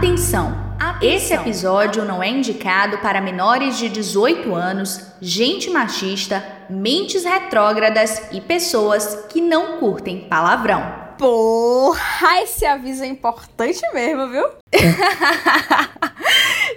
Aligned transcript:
Atenção! 0.00 0.56
Esse 1.02 1.34
episódio 1.34 2.06
não 2.06 2.22
é 2.22 2.28
indicado 2.30 2.96
para 3.00 3.20
menores 3.20 3.76
de 3.76 3.86
18 3.90 4.54
anos, 4.54 5.12
gente 5.20 5.68
machista, 5.68 6.42
mentes 6.70 7.22
retrógradas 7.22 8.22
e 8.32 8.40
pessoas 8.40 9.26
que 9.28 9.42
não 9.42 9.76
curtem 9.78 10.20
palavrão. 10.20 10.82
Porra, 11.18 12.42
esse 12.42 12.64
aviso 12.64 13.04
é 13.04 13.08
importante 13.08 13.82
mesmo, 13.92 14.30
viu? 14.30 14.46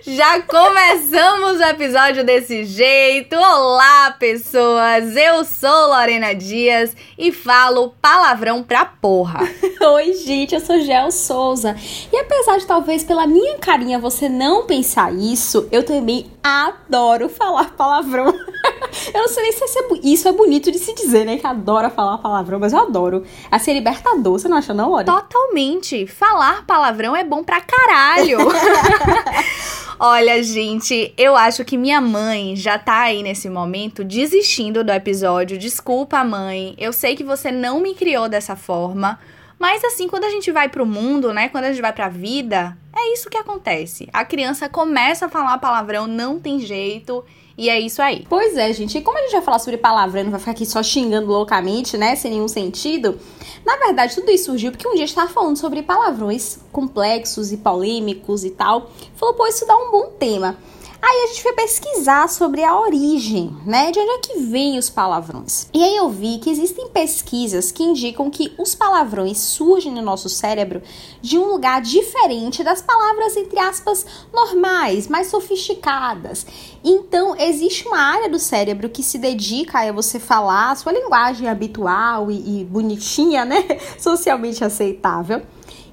Já 0.06 0.42
começamos 0.42 1.62
o 1.62 1.64
episódio 1.64 2.26
desse 2.26 2.66
jeito. 2.66 3.38
Olá, 3.38 4.12
pessoas! 4.20 5.16
Eu 5.16 5.46
sou 5.46 5.88
Lorena 5.88 6.36
Dias 6.36 6.94
e 7.18 7.32
falo 7.32 7.96
palavrão 8.02 8.62
pra 8.62 8.84
porra. 8.84 9.40
Oi, 9.96 10.14
gente, 10.16 10.56
eu 10.56 10.60
sou 10.60 10.82
Gel 10.82 11.10
Souza. 11.10 11.78
E 12.12 12.18
apesar 12.18 12.58
de 12.58 12.66
talvez 12.66 13.06
pela 13.06 13.26
minha 13.26 13.58
carinha 13.60 13.98
você 13.98 14.28
não 14.28 14.66
pensar 14.66 15.14
isso, 15.14 15.70
eu 15.72 15.84
também 15.84 16.30
adoro 16.44 17.30
falar 17.30 17.72
palavrão. 17.72 18.26
eu 19.14 19.22
não 19.22 19.30
sei 19.30 19.44
nem 19.44 19.52
se 19.54 19.64
isso 20.04 20.28
é 20.28 20.34
bonito 20.34 20.70
de 20.70 20.80
se 20.80 20.94
dizer, 20.94 21.26
né? 21.26 21.38
Que 21.38 21.48
adora 21.48 21.90
falar 21.90 22.18
palavrão, 22.18 22.60
mas 22.60 22.74
eu 22.74 22.80
adoro. 22.80 23.24
A 23.50 23.58
ser 23.58 23.74
libertador, 23.74 24.38
você 24.38 24.50
não 24.50 24.58
acha 24.58 24.74
não, 24.74 24.90
Lore? 24.90 25.06
Totalmente. 25.06 26.06
Falar 26.08 26.66
palavrão 26.66 27.16
é 27.16 27.24
bom 27.24 27.42
pra 27.42 27.62
caralho. 27.62 28.40
Olha, 30.00 30.42
gente, 30.42 31.14
eu 31.18 31.36
acho 31.36 31.64
que 31.64 31.78
minha 31.78 32.02
mãe 32.02 32.56
já 32.56 32.80
tá 32.80 33.02
aí 33.02 33.22
nesse 33.22 33.50
momento 33.50 34.04
desistindo 34.04 34.84
do 34.84 34.92
episódio. 34.92 35.58
Desculpa, 35.58 36.24
mãe. 36.24 36.74
Eu 36.78 36.92
sei 36.92 37.16
que 37.16 37.24
você 37.24 37.52
não 37.52 37.80
me 37.80 37.94
criou 37.94 38.28
dessa 38.28 38.56
forma. 38.56 39.20
Mas 39.60 39.84
assim, 39.84 40.08
quando 40.08 40.26
a 40.26 40.30
gente 40.30 40.52
vai 40.52 40.68
pro 40.68 40.86
mundo, 40.86 41.32
né? 41.32 41.48
Quando 41.48 41.66
a 41.66 41.72
gente 41.72 41.82
vai 41.82 41.94
pra 41.94 42.10
vida, 42.10 42.78
é 42.94 43.14
isso 43.14 43.30
que 43.30 43.38
acontece. 43.38 44.10
A 44.12 44.26
criança 44.26 44.68
começa 44.68 45.28
a 45.28 45.30
falar 45.30 45.58
palavrão, 45.60 46.08
não 46.08 46.40
tem 46.40 46.60
jeito. 46.60 47.24
E 47.58 47.70
é 47.70 47.80
isso 47.80 48.02
aí. 48.02 48.26
Pois 48.28 48.58
é, 48.58 48.74
gente. 48.74 48.98
E 48.98 49.02
como 49.02 49.18
a 49.18 49.22
gente 49.22 49.34
vai 49.34 49.42
falar 49.42 49.60
sobre 49.60 49.78
palavrão, 49.78 50.24
não 50.24 50.32
vai 50.32 50.40
ficar 50.40 50.52
aqui 50.52 50.66
só 50.66 50.82
xingando 50.82 51.28
loucamente, 51.28 51.98
né? 51.98 52.16
Sem 52.16 52.32
nenhum 52.32 52.48
sentido. 52.48 53.20
Na 53.66 53.78
verdade, 53.78 54.16
tudo 54.16 54.32
isso 54.32 54.46
surgiu 54.46 54.72
porque 54.72 54.88
um 54.88 54.94
dia 54.94 55.04
a 55.04 55.08
gente 55.08 55.16
tava 55.16 55.32
falando 55.32 55.58
sobre 55.58 55.84
palavrões 55.84 56.58
complexos 56.72 57.52
e 57.52 57.58
polêmicos 57.58 58.44
e 58.44 58.50
tal. 58.50 58.90
Falou, 59.16 59.36
pô, 59.36 59.46
isso 59.48 59.66
dá 59.66 59.76
um 59.78 59.92
bom 59.92 60.08
tema. 60.20 60.58
Aí 61.06 61.24
a 61.24 61.28
gente 61.28 61.44
foi 61.44 61.52
pesquisar 61.52 62.30
sobre 62.30 62.64
a 62.64 62.80
origem, 62.80 63.54
né? 63.66 63.92
De 63.92 64.00
onde 64.00 64.10
é 64.10 64.18
que 64.20 64.40
vêm 64.40 64.78
os 64.78 64.90
palavrões. 64.90 65.68
E 65.74 65.84
aí 65.84 65.98
eu 65.98 66.10
vi 66.10 66.38
que 66.38 66.50
existem 66.50 66.88
pesquisas 66.88 67.74
que 67.74 67.84
indicam 67.84 68.30
que 68.30 68.54
os 68.58 68.74
palavrões 68.74 69.38
surgem 69.38 69.92
no 69.92 70.02
nosso 70.02 70.30
cérebro 70.30 70.82
de 71.22 71.38
um 71.38 71.46
lugar 71.48 71.82
diferente 71.82 72.64
das 72.64 72.82
palavras, 72.82 73.36
entre 73.36 73.60
aspas, 73.60 74.06
normais, 74.32 75.10
mais 75.10 75.28
sofisticadas. 75.28 76.46
Então, 76.82 77.36
existe 77.38 77.86
uma 77.86 78.00
área 78.00 78.30
do 78.30 78.40
cérebro 78.40 78.88
que 78.88 79.04
se 79.04 79.18
dedica 79.18 79.80
a 79.80 79.92
você 79.92 80.22
falar 80.22 80.72
a 80.72 80.76
sua 80.78 80.94
linguagem 80.94 81.50
habitual 81.50 82.32
e, 82.32 82.62
e 82.62 82.64
bonitinha, 82.64 83.44
né? 83.44 83.62
Socialmente 84.00 84.64
aceitável. 84.64 85.42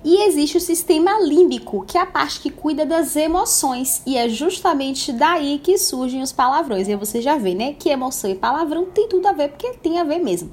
E 0.03 0.25
existe 0.25 0.57
o 0.57 0.61
sistema 0.61 1.21
límbico, 1.21 1.85
que 1.87 1.99
é 1.99 2.01
a 2.01 2.07
parte 2.07 2.41
que 2.41 2.51
cuida 2.51 2.87
das 2.87 3.17
emoções, 3.17 4.01
e 4.07 4.17
é 4.17 4.31
justamente 4.31 5.13
daí 5.13 5.59
que 5.59 5.77
surgem 5.77 6.23
os 6.23 6.33
palavrões. 6.33 6.89
E 6.89 6.97
você 6.97 7.21
já 7.21 7.37
vê, 7.37 7.55
né, 7.55 7.75
que 7.75 7.91
emoção 7.91 8.31
e 8.31 8.35
palavrão 8.35 8.87
tem 8.87 9.07
tudo 9.09 9.27
a 9.27 9.33
ver, 9.33 9.51
porque 9.51 9.69
tem 9.75 9.99
a 9.99 10.05
ver 10.05 10.19
mesmo. 10.19 10.51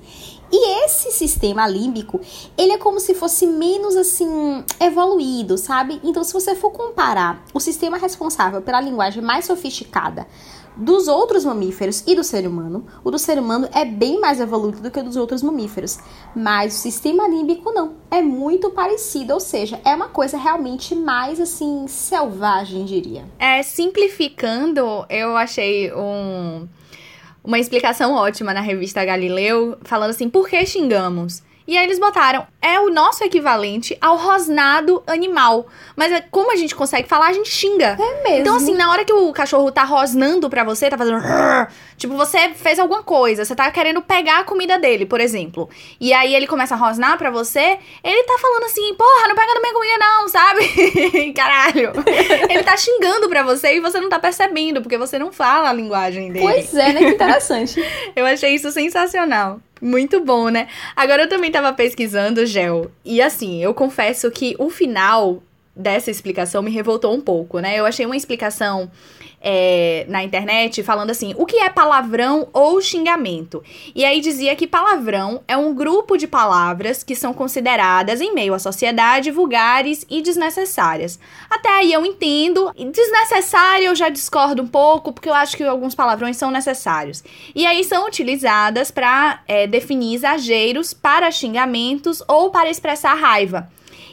E 0.51 0.85
esse 0.85 1.11
sistema 1.11 1.65
límbico, 1.67 2.19
ele 2.57 2.73
é 2.73 2.77
como 2.77 2.99
se 2.99 3.13
fosse 3.13 3.47
menos 3.47 3.95
assim 3.95 4.63
evoluído, 4.79 5.57
sabe? 5.57 5.99
Então, 6.03 6.23
se 6.23 6.33
você 6.33 6.53
for 6.53 6.71
comparar 6.71 7.43
o 7.53 7.59
sistema 7.59 7.97
responsável 7.97 8.61
pela 8.61 8.81
linguagem 8.81 9.21
mais 9.21 9.45
sofisticada 9.45 10.27
dos 10.77 11.08
outros 11.08 11.43
mamíferos 11.43 12.04
e 12.05 12.15
do 12.15 12.23
ser 12.23 12.48
humano, 12.48 12.86
o 13.04 13.11
do 13.11 13.17
ser 13.17 13.39
humano 13.39 13.67
é 13.73 13.83
bem 13.83 14.20
mais 14.20 14.39
evoluído 14.39 14.82
do 14.82 14.92
que 14.92 14.99
o 14.99 15.04
dos 15.04 15.15
outros 15.15 15.42
mamíferos, 15.42 15.99
mas 16.36 16.76
o 16.76 16.77
sistema 16.77 17.27
límbico 17.27 17.71
não, 17.71 17.95
é 18.11 18.21
muito 18.21 18.70
parecido, 18.70 19.33
ou 19.33 19.39
seja, 19.39 19.80
é 19.83 19.95
uma 19.95 20.10
coisa 20.10 20.37
realmente 20.37 20.95
mais 20.95 21.39
assim 21.39 21.87
selvagem, 21.87 22.86
diria. 22.86 23.26
É, 23.39 23.64
simplificando, 23.64 25.05
eu 25.10 25.36
achei 25.36 25.92
um 25.93 26.67
uma 27.43 27.58
explicação 27.58 28.14
ótima 28.14 28.54
na 28.54 28.60
revista 28.60 29.05
Galileu, 29.05 29.77
falando 29.83 30.10
assim: 30.10 30.30
por 30.30 30.49
que 30.49 30.66
xingamos? 30.66 31.42
E 31.67 31.78
aí 31.78 31.83
eles 31.83 32.00
botaram, 32.00 32.48
é 32.61 32.80
o 32.80 32.89
nosso 32.89 33.23
equivalente 33.26 33.98
ao 34.00 34.16
rosnado 34.16 35.04
animal. 35.05 35.67
Mas 35.98 36.14
é, 36.14 36.22
como 36.22 36.52
a 36.52 36.55
gente 36.55 36.73
consegue 36.73 37.10
falar, 37.10 37.28
a 37.28 37.33
gente 37.33 37.50
xinga. 37.50 37.98
É 38.00 38.23
mesmo. 38.23 38.39
Então, 38.39 38.55
assim, 38.55 38.73
na 38.73 38.89
hora 38.89 39.04
que 39.04 39.11
o 39.11 39.33
cachorro 39.33 39.70
tá 39.70 39.83
rosnando 39.83 40.50
pra 40.50 40.64
você, 40.64 40.89
tá 40.89 40.98
fazendo. 40.98 41.20
Tipo, 41.98 42.16
você 42.16 42.50
fez 42.55 42.80
alguma 42.80 43.04
coisa, 43.04 43.44
você 43.44 43.54
tá 43.54 43.70
querendo 43.70 44.02
pegar 44.02 44.39
a 44.39 44.44
comida 44.45 44.80
dele, 44.80 45.05
por 45.05 45.20
exemplo. 45.20 45.70
E 46.00 46.14
aí 46.14 46.33
ele 46.33 46.48
começa 46.48 46.76
a 46.76 46.78
rosnar 46.78 47.17
pra 47.17 47.30
você, 47.30 47.80
ele 48.04 48.23
tá 48.23 48.38
falando 48.39 48.64
assim, 48.64 48.94
porra, 48.94 49.28
não 49.28 49.36
pega 49.36 49.54
na 49.54 49.60
minha 49.60 49.73
comida, 49.73 49.98
não, 49.98 50.28
sabe? 50.30 51.34
Caralho. 51.36 51.92
ele 52.49 52.64
tá 52.64 52.78
xingando 52.78 53.28
pra 53.28 53.44
você 53.44 53.76
e 53.76 53.82
você 53.82 53.99
não 53.99 54.10
tá 54.10 54.20
percebendo, 54.20 54.82
porque 54.82 54.98
você 54.98 55.20
não 55.20 55.34
fala 55.34 55.70
a 55.70 55.73
linguagem 55.73 56.32
dele. 56.32 56.45
Pois 56.45 56.73
é, 56.73 56.94
né? 56.94 56.99
Que 56.99 57.10
interessante. 57.16 57.84
Eu 58.16 58.26
achei 58.26 58.55
isso 58.55 58.72
sensacional. 58.72 59.60
Muito 59.82 60.23
bom, 60.23 60.49
né? 60.49 60.67
Agora 60.95 61.23
eu 61.23 61.30
também 61.30 61.52
tava 61.52 61.71
pesquisando, 61.73 62.45
Gel, 62.45 62.92
e 63.05 63.21
assim, 63.21 63.64
eu 63.64 63.73
confesso 63.73 64.30
que 64.32 64.55
o 64.58 64.70
final 64.70 65.42
dessa 65.76 66.10
explicação 66.10 66.64
me 66.64 66.71
revoltou 66.71 67.14
um 67.14 67.21
pouco, 67.21 67.60
né? 67.60 67.80
Eu 67.80 67.86
achei 67.86 68.05
uma 68.05 68.17
explicação 68.17 68.89
é, 69.39 70.05
na 70.08 70.23
internet 70.23 70.81
falando 70.83 71.11
assim: 71.11 71.33
o 71.37 71.45
que 71.45 71.58
é 71.58 71.70
palavrão 71.70 72.48
ou 72.52 72.81
xingamento? 72.81 73.64
E 73.95 74.03
aí 74.03 74.20
dizia 74.20 74.55
que 74.55 74.67
palavrão 74.67 75.42
é 75.48 75.55
um 75.55 75.73
grupo 75.73 76.17
de 76.17 76.27
palavras 76.27 77.03
que 77.03 77.15
são 77.15 77.33
consideradas, 77.33 78.21
em 78.21 78.33
meio 78.33 78.53
à 78.53 78.59
sociedade, 78.59 79.31
vulgares 79.31 80.05
e 80.09 80.21
desnecessárias. 80.21 81.20
Até 81.49 81.70
aí 81.70 81.93
eu 81.93 82.05
entendo. 82.05 82.71
Desnecessária 82.92 83.86
eu 83.86 83.95
já 83.95 84.09
discordo 84.09 84.61
um 84.61 84.67
pouco, 84.67 85.14
porque 85.14 85.30
eu 85.30 85.33
acho 85.33 85.55
que 85.55 85.64
alguns 85.64 85.93
palavrões 85.93 86.37
são 86.37 86.52
necessários. 86.52 87.23
E 87.55 87.65
aí 87.65 87.83
são 87.83 88.08
utilizadas 88.08 88.92
para 88.92 89.42
é, 89.48 89.67
definir 89.67 90.15
exageros 90.15 90.93
para 90.93 91.31
xingamentos 91.31 92.23
ou 92.27 92.49
para 92.49 92.69
expressar 92.69 93.14
raiva. 93.14 93.69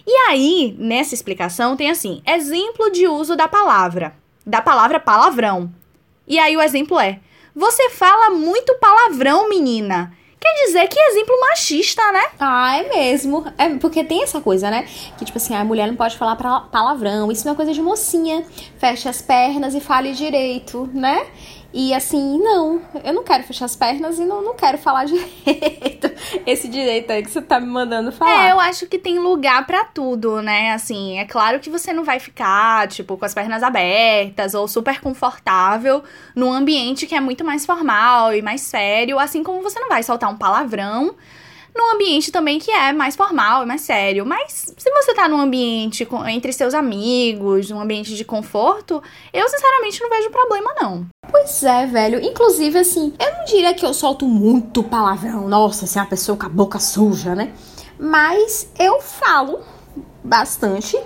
E 0.06 0.12
aí, 0.29 0.77
nessa 0.79 1.15
explicação, 1.15 1.77
tem 1.77 1.91
assim: 1.91 2.23
exemplo 2.27 2.91
de 2.91 3.09
uso 3.09 3.35
da 3.35 3.49
palavra 3.49 4.24
da 4.47 4.60
palavra 4.60 5.00
palavrão. 5.00 5.72
E 6.27 6.38
aí 6.38 6.56
o 6.56 6.62
exemplo 6.62 6.99
é: 6.99 7.21
Você 7.55 7.91
fala 7.91 8.31
muito 8.31 8.75
palavrão, 8.75 9.49
menina. 9.49 10.12
Quer 10.41 10.66
dizer 10.66 10.88
que 10.88 11.00
exemplo 11.00 11.41
machista, 11.41 12.03
né? 12.12 12.22
Ah, 12.38 12.77
é 12.77 12.88
mesmo. 12.91 13.47
É 13.56 13.71
porque 13.77 14.05
tem 14.05 14.22
essa 14.22 14.43
coisa, 14.43 14.71
né? 14.71 14.87
Que 15.16 15.25
tipo 15.25 15.38
assim, 15.38 15.55
a 15.55 15.65
mulher 15.65 15.88
não 15.88 15.97
pode 15.97 16.19
falar 16.19 16.37
palavrão. 16.37 17.32
Isso 17.32 17.47
não 17.47 17.55
é 17.55 17.56
coisa 17.56 17.72
de 17.72 17.81
mocinha. 17.81 18.44
Feche 18.78 19.09
as 19.09 19.22
pernas 19.22 19.75
e 19.75 19.81
fale 19.81 20.12
direito, 20.12 20.87
né? 20.93 21.26
E 21.77 21.93
assim, 21.93 22.39
não, 22.39 22.81
eu 23.03 23.12
não 23.12 23.25
quero 23.25 23.43
fechar 23.43 23.65
as 23.65 23.75
pernas 23.75 24.21
e 24.21 24.25
não, 24.25 24.41
não 24.41 24.55
quero 24.55 24.79
falar 24.79 25.07
direito. 25.11 26.09
Esse 26.47 26.69
direito 26.69 27.11
aí 27.11 27.21
que 27.21 27.29
você 27.29 27.43
tá 27.43 27.59
me 27.59 27.67
mandando 27.67 28.12
falar. 28.12 28.47
É, 28.47 28.53
eu 28.53 28.61
acho 28.61 28.87
que 28.87 28.97
tem 28.97 29.19
lugar 29.19 29.67
para 29.67 29.85
tudo, 29.85 30.41
né? 30.41 30.71
Assim, 30.71 31.19
é 31.19 31.25
claro 31.25 31.59
que 31.59 31.69
você 31.69 31.93
não 31.93 32.05
vai 32.05 32.21
ficar, 32.21 32.87
tipo, 32.87 33.17
com 33.17 33.25
as 33.25 33.35
pernas 33.35 33.61
abertas 33.61 34.55
ou 34.55 34.69
super 34.69 35.01
confortável 35.01 36.05
num 36.33 36.53
ambiente 36.53 37.09
que 37.09 37.15
é 37.17 37.21
muito 37.21 37.45
mais 37.45 37.67
formal 37.67 38.33
e 38.33 38.41
mais 38.41 38.61
sério, 38.61 39.19
assim 39.19 39.43
como 39.43 39.61
você 39.61 39.81
não 39.81 39.89
vai 39.89 40.05
soltar 40.05 40.31
um 40.31 40.37
palavrão 40.37 41.17
num 41.75 41.93
ambiente 41.93 42.31
também 42.31 42.59
que 42.59 42.71
é 42.71 42.93
mais 42.93 43.17
formal 43.17 43.65
e 43.65 43.67
mais 43.67 43.81
sério. 43.81 44.25
Mas 44.25 44.73
se 44.76 44.91
você 44.91 45.12
tá 45.12 45.29
num 45.29 45.41
ambiente 45.41 46.05
com, 46.06 46.26
entre 46.26 46.53
seus 46.53 46.73
amigos, 46.73 47.69
num 47.71 47.81
ambiente 47.81 48.15
de 48.15 48.25
conforto, 48.25 49.03
eu 49.32 49.49
sinceramente 49.49 50.00
não 50.00 50.09
vejo 50.09 50.31
problema, 50.31 50.73
não. 50.81 51.06
Pois 51.31 51.62
é, 51.65 51.87
velho. 51.87 52.21
Inclusive, 52.23 52.79
assim, 52.79 53.12
eu 53.19 53.32
não 53.32 53.44
diria 53.44 53.75
que 53.75 53.85
eu 53.85 53.93
solto 53.93 54.26
muito 54.26 54.85
palavrão. 54.85 55.49
Nossa, 55.49 55.85
assim, 55.85 55.99
a 55.99 56.06
pessoa 56.06 56.38
com 56.38 56.47
a 56.47 56.49
boca 56.49 56.79
suja, 56.79 57.35
né? 57.35 57.53
Mas 57.99 58.71
eu 58.79 59.00
falo 59.00 59.61
bastante. 60.23 60.99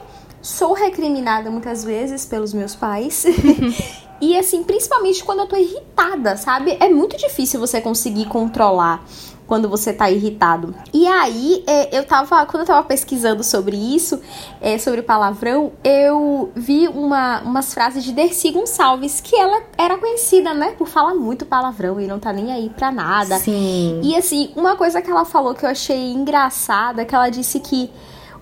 Sou 0.43 0.75
recriminada 0.75 1.51
muitas 1.51 1.83
vezes 1.83 2.27
pelos 2.27 2.53
meus 2.53 2.75
pais. 2.75 3.25
e 4.21 4.37
assim, 4.37 4.63
principalmente 4.63 5.25
quando 5.25 5.41
eu 5.41 5.47
tô 5.47 5.57
irritada, 5.57 6.37
sabe? 6.37 6.77
É 6.79 6.91
muito 6.91 7.17
difícil 7.17 7.59
você 7.59 7.81
conseguir 7.81 8.27
controlar 8.27 9.03
quando 9.49 9.67
você 9.67 9.95
tá 9.95 10.11
irritado. 10.11 10.75
E 10.93 11.07
aí, 11.07 11.65
é, 11.67 11.99
eu 11.99 12.05
tava, 12.05 12.45
quando 12.45 12.61
eu 12.61 12.67
tava 12.67 12.87
pesquisando 12.87 13.43
sobre 13.43 13.75
isso, 13.77 14.21
é, 14.61 14.77
sobre 14.77 15.01
palavrão, 15.01 15.73
eu 15.83 16.53
vi 16.55 16.87
uma, 16.87 17.41
umas 17.41 17.73
frases 17.73 18.05
de 18.05 18.13
Dercy 18.13 18.51
Gonçalves, 18.51 19.23
que 19.23 19.35
ela 19.35 19.63
era 19.79 19.97
conhecida, 19.97 20.53
né, 20.53 20.75
por 20.77 20.87
falar 20.87 21.15
muito 21.15 21.47
palavrão 21.47 21.99
e 21.99 22.07
não 22.07 22.19
tá 22.19 22.31
nem 22.31 22.53
aí 22.53 22.69
pra 22.69 22.93
nada. 22.93 23.39
Sim. 23.39 24.03
E 24.05 24.15
assim, 24.15 24.53
uma 24.55 24.77
coisa 24.77 25.01
que 25.01 25.11
ela 25.11 25.25
falou 25.25 25.55
que 25.55 25.65
eu 25.65 25.71
achei 25.71 26.13
engraçada, 26.13 27.07
que 27.07 27.15
ela 27.15 27.31
disse 27.31 27.59
que 27.59 27.91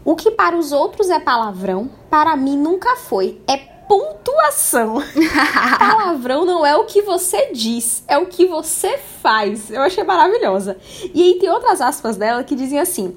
o 0.05 0.17
que 0.17 0.33
para 0.33 0.57
os 0.57 0.73
outros 0.73 1.09
é 1.09 1.21
palavrão, 1.21 1.89
para 2.11 2.37
mim 2.37 2.59
nunca 2.59 2.97
foi. 2.97 3.41
É 3.49 3.76
pontuação. 3.89 5.03
Palavrão 5.79 6.45
não 6.45 6.65
é 6.65 6.77
o 6.77 6.85
que 6.85 7.03
você 7.03 7.51
diz, 7.53 8.05
é 8.07 8.19
o 8.19 8.27
que 8.27 8.47
você 8.47 8.99
faz. 8.99 9.71
Eu 9.71 9.83
achei 9.83 10.05
maravilhosa. 10.05 10.77
E 11.15 11.23
aí 11.23 11.39
tem 11.39 11.51
outras 11.51 11.81
aspas 11.81 12.17
dela 12.17 12.45
que 12.45 12.55
dizem 12.55 12.79
assim: 12.79 13.17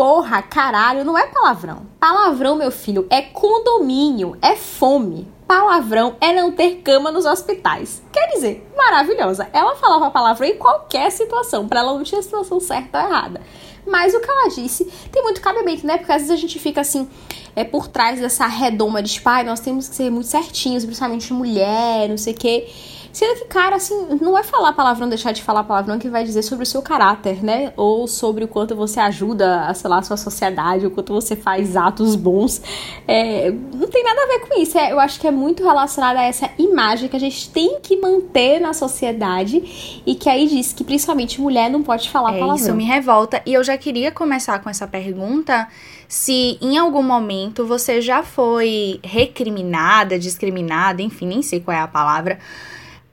Porra, 0.00 0.40
caralho, 0.40 1.04
não 1.04 1.18
é 1.18 1.26
palavrão. 1.26 1.86
Palavrão, 1.98 2.56
meu 2.56 2.70
filho, 2.70 3.06
é 3.10 3.20
condomínio, 3.20 4.34
é 4.40 4.56
fome. 4.56 5.28
Palavrão 5.46 6.16
é 6.20 6.32
não 6.32 6.52
ter 6.52 6.76
cama 6.76 7.10
nos 7.10 7.26
hospitais. 7.26 8.02
Quer 8.12 8.28
dizer, 8.28 8.66
maravilhosa. 8.74 9.48
Ela 9.52 9.76
falava 9.76 10.10
palavrão 10.10 10.48
em 10.48 10.56
qualquer 10.56 11.10
situação. 11.10 11.68
Para 11.68 11.80
ela 11.80 11.92
não 11.92 12.02
tinha 12.02 12.22
situação 12.22 12.58
certa 12.60 12.98
ou 12.98 13.08
errada. 13.08 13.42
Mas 13.86 14.14
o 14.14 14.20
que 14.20 14.30
ela 14.30 14.48
disse 14.48 14.84
tem 15.12 15.22
muito 15.22 15.40
cabimento, 15.42 15.86
né? 15.86 15.98
Porque 15.98 16.12
às 16.12 16.22
vezes 16.22 16.30
a 16.30 16.40
gente 16.40 16.58
fica 16.58 16.80
assim, 16.80 17.06
é 17.54 17.64
por 17.64 17.88
trás 17.88 18.20
dessa 18.20 18.46
redoma 18.46 19.02
de 19.02 19.20
pai, 19.20 19.42
nós 19.44 19.60
temos 19.60 19.88
que 19.88 19.94
ser 19.94 20.10
muito 20.10 20.26
certinhos, 20.26 20.84
principalmente 20.84 21.32
mulher, 21.32 22.08
não 22.08 22.18
sei 22.18 22.32
o 22.32 22.36
quê. 22.36 22.68
Sendo 23.12 23.40
que, 23.40 23.44
cara, 23.46 23.76
assim, 23.76 24.18
não 24.20 24.38
é 24.38 24.42
falar 24.42 24.72
palavrão, 24.72 25.08
deixar 25.08 25.32
de 25.32 25.42
falar 25.42 25.64
palavrão 25.64 25.98
que 25.98 26.08
vai 26.08 26.24
dizer 26.24 26.42
sobre 26.42 26.62
o 26.62 26.66
seu 26.66 26.80
caráter, 26.80 27.42
né? 27.42 27.72
Ou 27.76 28.06
sobre 28.06 28.44
o 28.44 28.48
quanto 28.48 28.76
você 28.76 29.00
ajuda, 29.00 29.66
a, 29.66 29.74
sei 29.74 29.90
lá, 29.90 29.98
a 29.98 30.02
sua 30.02 30.16
sociedade, 30.16 30.86
o 30.86 30.90
quanto 30.90 31.12
você 31.12 31.34
faz 31.34 31.76
atos 31.76 32.14
bons. 32.14 32.62
É, 33.08 33.50
não 33.50 33.88
tem 33.88 34.04
nada 34.04 34.22
a 34.22 34.26
ver 34.26 34.40
com 34.46 34.60
isso. 34.60 34.78
É, 34.78 34.92
eu 34.92 35.00
acho 35.00 35.18
que 35.18 35.26
é 35.26 35.30
muito 35.30 35.64
relacionado 35.64 36.18
a 36.18 36.22
essa 36.22 36.50
imagem 36.58 37.08
que 37.08 37.16
a 37.16 37.20
gente 37.20 37.50
tem 37.50 37.80
que 37.80 37.96
manter 37.96 38.60
na 38.60 38.72
sociedade 38.72 40.02
e 40.06 40.14
que 40.14 40.28
aí 40.28 40.46
diz 40.46 40.72
que 40.72 40.84
principalmente 40.84 41.40
mulher 41.40 41.68
não 41.68 41.82
pode 41.82 42.08
falar 42.10 42.36
é, 42.36 42.38
palavrão. 42.38 42.64
Isso 42.64 42.74
me 42.74 42.84
revolta. 42.84 43.42
E 43.44 43.54
eu 43.54 43.64
já 43.64 43.76
queria 43.76 44.12
começar 44.12 44.60
com 44.60 44.70
essa 44.70 44.86
pergunta 44.86 45.66
se 46.06 46.58
em 46.60 46.76
algum 46.78 47.02
momento 47.02 47.66
você 47.66 48.00
já 48.00 48.22
foi 48.22 49.00
recriminada, 49.02 50.18
discriminada, 50.18 51.02
enfim, 51.02 51.26
nem 51.26 51.42
sei 51.42 51.60
qual 51.60 51.76
é 51.76 51.80
a 51.80 51.88
palavra 51.88 52.38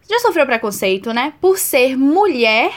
já 0.10 0.20
sofreu 0.20 0.46
preconceito, 0.46 1.14
né? 1.14 1.34
Por 1.42 1.58
ser 1.58 1.98
mulher 1.98 2.72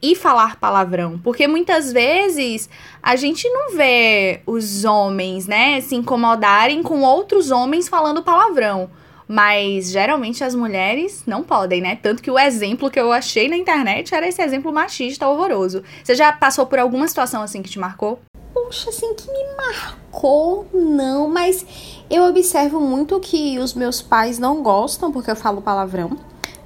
e 0.00 0.14
falar 0.14 0.56
palavrão. 0.56 1.18
Porque 1.18 1.48
muitas 1.48 1.92
vezes 1.92 2.68
a 3.02 3.16
gente 3.16 3.48
não 3.48 3.74
vê 3.76 4.40
os 4.46 4.84
homens, 4.84 5.46
né, 5.46 5.80
se 5.80 5.94
incomodarem 5.96 6.82
com 6.82 7.02
outros 7.02 7.50
homens 7.50 7.88
falando 7.88 8.22
palavrão. 8.22 8.90
Mas 9.26 9.90
geralmente 9.90 10.42
as 10.42 10.54
mulheres 10.54 11.24
não 11.26 11.42
podem, 11.42 11.82
né? 11.82 11.98
Tanto 12.00 12.22
que 12.22 12.30
o 12.30 12.38
exemplo 12.38 12.90
que 12.90 12.98
eu 12.98 13.12
achei 13.12 13.46
na 13.46 13.56
internet 13.58 14.14
era 14.14 14.26
esse 14.26 14.40
exemplo 14.40 14.72
machista 14.72 15.28
horroroso. 15.28 15.82
Você 16.02 16.14
já 16.14 16.32
passou 16.32 16.64
por 16.64 16.78
alguma 16.78 17.06
situação 17.06 17.42
assim 17.42 17.60
que 17.60 17.68
te 17.68 17.78
marcou? 17.78 18.20
Poxa, 18.54 18.88
assim 18.88 19.14
que 19.14 19.30
me 19.30 19.44
marcou, 19.54 20.66
não, 20.72 21.28
mas 21.28 21.66
eu 22.08 22.24
observo 22.24 22.80
muito 22.80 23.20
que 23.20 23.58
os 23.58 23.74
meus 23.74 24.00
pais 24.00 24.38
não 24.38 24.62
gostam 24.62 25.12
porque 25.12 25.30
eu 25.30 25.36
falo 25.36 25.60
palavrão. 25.60 26.16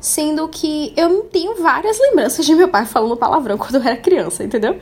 Sendo 0.03 0.49
que 0.49 0.93
eu 0.97 1.23
tenho 1.33 1.63
várias 1.63 1.97
lembranças 2.01 2.45
de 2.45 2.57
meu 2.57 2.67
pai 2.69 2.85
falando 2.85 3.17
palavrão 3.17 3.57
quando 3.57 3.77
eu 3.77 3.83
era 3.83 3.97
criança, 3.97 4.43
entendeu? 4.43 4.81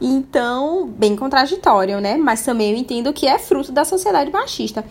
Então, 0.00 0.86
bem 0.88 1.14
contraditório, 1.14 2.00
né? 2.00 2.16
Mas 2.16 2.42
também 2.42 2.72
eu 2.72 2.78
entendo 2.78 3.12
que 3.12 3.26
é 3.26 3.38
fruto 3.38 3.70
da 3.70 3.84
sociedade 3.84 4.30
machista. 4.32 4.82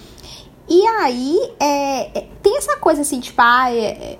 E 0.70 0.86
aí, 0.86 1.36
é, 1.60 2.20
é 2.20 2.28
tem 2.44 2.58
essa 2.58 2.78
coisa 2.78 3.02
assim, 3.02 3.20
tipo, 3.20 3.42
ah, 3.42 3.74
é, 3.74 4.20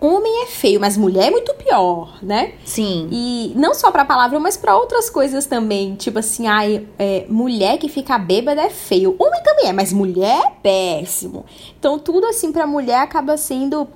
homem 0.00 0.42
é 0.42 0.46
feio, 0.46 0.78
mas 0.78 0.96
mulher 0.96 1.28
é 1.28 1.30
muito 1.30 1.54
pior, 1.54 2.18
né? 2.22 2.52
Sim. 2.64 3.08
E 3.10 3.52
não 3.56 3.72
só 3.74 3.90
pra 3.90 4.04
palavra, 4.04 4.38
mas 4.38 4.56
para 4.56 4.76
outras 4.76 5.10
coisas 5.10 5.46
também. 5.46 5.94
Tipo 5.94 6.18
assim, 6.18 6.46
ai, 6.46 6.86
é, 6.98 7.24
mulher 7.28 7.78
que 7.78 7.88
fica 7.88 8.18
bêbada 8.18 8.60
é 8.60 8.70
feio. 8.70 9.16
Homem 9.18 9.42
também 9.42 9.68
é, 9.68 9.72
mas 9.72 9.92
mulher 9.92 10.42
é 10.46 10.50
péssimo. 10.62 11.44
Então, 11.78 11.98
tudo 11.98 12.26
assim 12.26 12.52
pra 12.52 12.66
mulher 12.66 13.00
acaba 13.00 13.36
sendo 13.36 13.88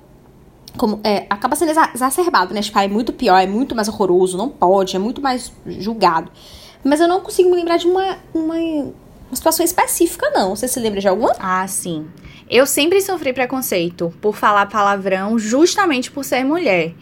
como, 0.77 0.99
é, 1.03 1.25
acaba 1.29 1.55
sendo 1.55 1.71
exacerbado, 1.93 2.53
né? 2.53 2.61
Tipo, 2.61 2.77
ah, 2.79 2.83
é 2.83 2.87
muito 2.87 3.13
pior, 3.13 3.37
é 3.37 3.47
muito 3.47 3.75
mais 3.75 3.87
horroroso, 3.87 4.37
não 4.37 4.49
pode, 4.49 4.95
é 4.95 4.99
muito 4.99 5.21
mais 5.21 5.51
julgado. 5.65 6.31
Mas 6.83 6.99
eu 6.99 7.07
não 7.07 7.21
consigo 7.21 7.49
me 7.49 7.55
lembrar 7.55 7.77
de 7.77 7.87
uma, 7.87 8.17
uma, 8.33 8.55
uma 8.55 8.93
situação 9.35 9.65
específica, 9.65 10.29
não. 10.31 10.55
Você 10.55 10.67
se 10.67 10.79
lembra 10.79 11.01
de 11.01 11.07
alguma? 11.07 11.33
Ah, 11.39 11.67
sim. 11.67 12.05
Eu 12.49 12.67
sempre 12.67 13.01
sofri 13.01 13.33
preconceito 13.33 14.13
por 14.21 14.35
falar 14.35 14.67
palavrão 14.67 15.39
justamente 15.39 16.11
por 16.11 16.23
ser 16.23 16.43
mulher. 16.43 16.93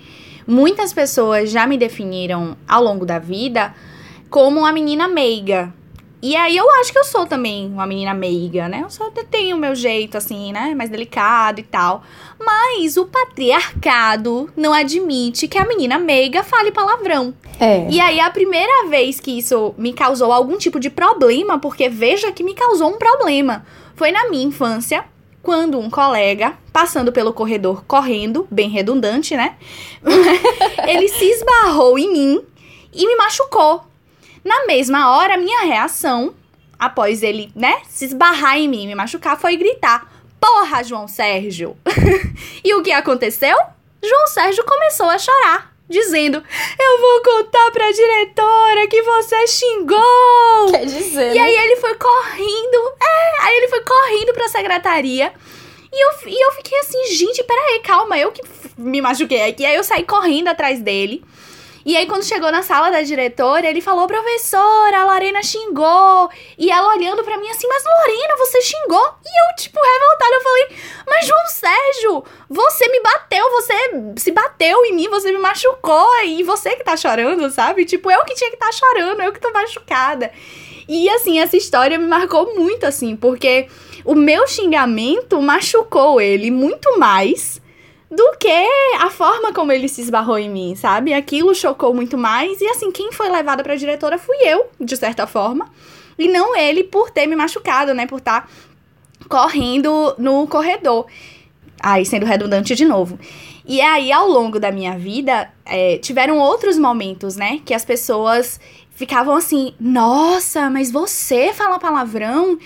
Muitas 0.48 0.94
pessoas 0.94 1.50
já 1.50 1.68
me 1.68 1.78
definiram 1.78 2.56
ao 2.68 2.84
longo 2.84 3.06
da 3.06 3.20
vida 3.20 3.74
como 4.30 4.62
uma 4.62 4.72
menina 4.72 5.08
meiga, 5.08 5.74
e 6.24 6.38
aí 6.38 6.56
eu 6.56 6.72
acho 6.80 6.94
que 6.94 6.98
eu 6.98 7.04
sou 7.04 7.28
também 7.28 7.68
uma 7.68 7.86
menina 7.86 8.14
meiga, 8.14 8.70
né? 8.70 8.80
Eu 8.82 8.90
só 8.90 9.12
tenho 9.30 9.58
o 9.58 9.60
meu 9.60 9.76
jeito, 9.76 10.18
assim, 10.18 10.54
né? 10.54 10.74
Mais 10.74 10.90
delicado 10.90 11.60
e 11.60 11.64
tal. 11.64 12.02
Mas 12.40 12.96
o 12.96 13.04
patriarcado 13.04 14.50
não 14.56 14.72
admite 14.72 15.50
que 15.50 15.58
a 15.58 15.66
menina 15.66 16.00
meiga 16.00 16.42
fale 16.42 16.72
palavrão. 16.72 17.34
É. 17.60 17.86
E 17.90 18.00
aí 18.00 18.22
a 18.22 18.30
primeira 18.30 18.88
vez 18.88 19.20
que 19.20 19.38
isso 19.38 19.76
me 19.78 19.92
causou 19.92 20.32
algum 20.32 20.58
tipo 20.58 20.80
de 20.80 20.90
problema, 20.90 21.60
porque 21.60 21.90
veja 21.90 22.32
que 22.32 22.42
me 22.42 22.54
causou 22.54 22.88
um 22.88 22.98
problema, 22.98 23.66
foi 23.94 24.10
na 24.10 24.30
minha 24.30 24.46
infância, 24.46 25.04
quando 25.42 25.78
um 25.78 25.90
colega, 25.90 26.54
passando 26.72 27.12
pelo 27.12 27.34
corredor 27.34 27.84
correndo, 27.86 28.48
bem 28.50 28.70
redundante, 28.70 29.36
né? 29.36 29.58
ele 30.88 31.10
se 31.10 31.26
esbarrou 31.26 32.00
em 32.00 32.14
mim 32.14 32.42
e 32.94 33.06
me 33.06 33.18
machucou. 33.18 33.92
Na 34.44 34.66
mesma 34.66 35.16
hora, 35.16 35.38
minha 35.38 35.62
reação, 35.62 36.36
após 36.78 37.24
ele, 37.24 37.52
né, 37.56 37.82
se 37.88 38.06
esbarrar 38.06 38.58
em 38.58 38.68
mim, 38.68 38.88
me 38.88 38.96
machucar, 38.96 39.40
foi 39.40 39.56
gritar: 39.56 40.12
Porra, 40.40 40.84
João 40.84 41.08
Sérgio! 41.08 41.78
e 42.64 42.74
o 42.76 42.84
que 42.84 42.92
aconteceu? 42.92 43.56
João 44.04 44.28
Sérgio 44.28 44.66
começou 44.66 45.10
a 45.10 45.18
chorar 45.18 45.74
dizendo: 45.88 46.44
Eu 46.80 47.00
vou 47.00 47.22
contar 47.22 47.72
pra 47.72 47.92
diretora 47.92 48.88
que 48.88 49.02
você 49.02 49.48
xingou. 49.48 50.72
Quer 50.72 50.86
dizer. 50.86 51.32
E 51.32 51.40
né? 51.40 51.42
aí 51.42 51.56
ele 51.56 51.76
foi 51.78 51.96
correndo. 51.96 52.94
É, 53.02 53.42
aí 53.42 53.58
ele 53.58 53.68
foi 53.68 53.82
correndo 53.82 54.34
pra 54.34 54.48
secretaria. 54.50 55.34
E 55.92 56.06
eu, 56.06 56.12
e 56.28 56.46
eu 56.46 56.52
fiquei 56.54 56.80
assim, 56.80 57.06
gente, 57.14 57.44
peraí, 57.44 57.80
calma, 57.82 58.18
eu 58.18 58.32
que 58.32 58.42
me 58.78 59.00
machuquei 59.00 59.44
aqui. 59.44 59.64
Aí 59.64 59.76
eu 59.76 59.84
saí 59.84 60.04
correndo 60.04 60.48
atrás 60.48 60.82
dele. 60.82 61.24
E 61.86 61.98
aí, 61.98 62.06
quando 62.08 62.24
chegou 62.24 62.52
na 62.52 62.64
sala 62.64 62.90
da 62.90 63.02
diretora, 63.02 63.70
ele 63.70 63.82
falou: 63.82 64.08
professora, 64.08 65.02
a 65.02 65.06
Lorena 65.06 65.44
xingou. 65.44 66.30
E 66.58 66.72
ela 66.72 66.96
olhando 66.96 67.24
para 67.24 67.38
mim 67.38 67.50
assim: 67.50 67.68
mas 67.68 67.84
Lorena, 67.84 68.38
você 68.38 68.62
xingou? 68.62 69.14
E 69.26 69.52
eu, 69.52 69.56
tipo, 69.58 69.80
revoltada, 69.80 70.36
eu 70.36 70.42
falei: 70.42 70.68
mas 71.08 71.28
João 71.28 71.48
Sérgio, 71.48 72.24
você 72.50 72.88
me 72.88 73.02
bateu, 73.02 73.52
você 73.52 73.74
se 74.18 74.32
bateu 74.32 74.86
em 74.86 74.94
mim, 74.94 75.10
você 75.10 75.32
me 75.32 75.40
machucou. 75.40 76.08
E 76.26 76.42
você 76.44 76.76
que 76.76 76.84
tá 76.84 76.96
chorando, 76.96 77.50
sabe? 77.52 77.86
Tipo, 77.86 78.10
eu 78.10 78.24
que 78.24 78.36
tinha 78.36 78.50
que 78.50 78.56
estar 78.56 78.68
tá 78.68 78.72
chorando, 78.72 79.22
eu 79.22 79.34
que 79.34 79.40
tô 79.40 79.52
machucada. 79.52 80.32
E 80.88 81.10
assim, 81.10 81.40
essa 81.40 81.56
história 81.56 81.98
me 81.98 82.08
marcou 82.08 82.56
muito, 82.56 82.86
assim, 82.86 83.16
porque 83.16 83.68
o 84.04 84.16
meu 84.16 84.46
xingamento 84.48 85.42
machucou 85.42 86.20
ele 86.20 86.52
muito 86.52 87.00
mais 87.00 87.62
do 88.16 88.38
que 88.38 88.68
a 89.00 89.10
forma 89.10 89.52
como 89.52 89.72
ele 89.72 89.90
se 89.90 90.02
esbarrou 90.02 90.38
em 90.38 90.50
mim, 90.50 90.76
sabe? 90.76 91.14
Aquilo 91.14 91.56
chocou 91.56 91.94
muito 91.94 92.18
mais. 92.18 92.62
E 92.62 92.68
assim, 92.68 92.92
quem 92.92 93.12
foi 93.12 93.30
levada 93.30 93.64
pra 93.64 93.76
diretora 93.76 94.20
fui 94.20 94.38
eu, 94.44 94.68
de 94.80 94.96
certa 94.96 95.26
forma. 95.26 95.68
E 96.18 96.28
não 96.28 96.56
ele 96.56 96.84
por 96.84 97.10
ter 97.10 97.26
me 97.26 97.36
machucado, 97.36 97.94
né? 97.94 98.06
Por 98.06 98.20
estar 98.20 98.42
tá 98.42 98.48
correndo 99.28 100.14
no 100.20 100.48
corredor. 100.48 101.08
Aí, 101.82 102.06
sendo 102.06 102.26
redundante 102.26 102.76
de 102.76 102.86
novo. 102.86 103.18
E 103.66 103.82
aí, 103.82 104.12
ao 104.12 104.28
longo 104.28 104.60
da 104.60 104.72
minha 104.72 104.98
vida, 104.98 105.52
é, 105.66 105.98
tiveram 105.98 106.38
outros 106.38 106.78
momentos, 106.78 107.36
né? 107.36 107.62
Que 107.66 107.74
as 107.74 107.84
pessoas 107.84 108.60
ficavam 108.92 109.36
assim: 109.36 109.74
Nossa, 109.80 110.70
mas 110.70 110.92
você 110.92 111.52
fala 111.52 111.80
palavrão? 111.80 112.60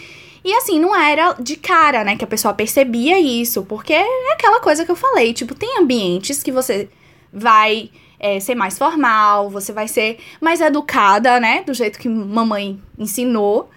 E 0.44 0.54
assim, 0.54 0.80
não 0.80 0.96
era 0.96 1.34
de 1.34 1.56
cara, 1.56 2.04
né, 2.04 2.16
que 2.16 2.24
a 2.24 2.28
pessoa 2.28 2.54
percebia 2.54 3.20
isso, 3.20 3.64
porque 3.64 3.94
é 3.94 4.34
aquela 4.34 4.60
coisa 4.60 4.86
que 4.86 4.92
eu 4.92 4.96
falei, 4.96 5.34
tipo, 5.34 5.56
tem 5.56 5.80
ambientes 5.80 6.44
que 6.44 6.52
você 6.52 6.90
vai 7.32 7.90
é, 8.20 8.40
ser 8.40 8.56
mais 8.56 8.78
formal, 8.78 9.50
você 9.50 9.72
vai 9.72 9.88
ser 9.88 10.20
mais 10.42 10.62
educada, 10.62 11.40
né, 11.40 11.64
do 11.64 11.74
jeito 11.74 12.00
que 12.00 12.10
mamãe 12.10 12.82
ensinou. 12.98 13.70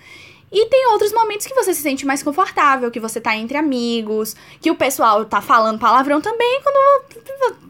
E 0.52 0.67
tem 0.67 0.88
outros 0.88 1.12
momentos 1.12 1.47
que 1.47 1.55
você 1.55 1.73
se 1.73 1.81
sente 1.81 2.05
mais 2.05 2.23
confortável, 2.23 2.90
que 2.90 2.99
você 2.99 3.21
tá 3.21 3.37
entre 3.37 3.57
amigos, 3.57 4.35
que 4.61 4.71
o 4.71 4.75
pessoal 4.75 5.25
tá 5.25 5.40
falando 5.40 5.79
palavrão 5.79 6.21
também, 6.21 6.61
quando 6.62 6.76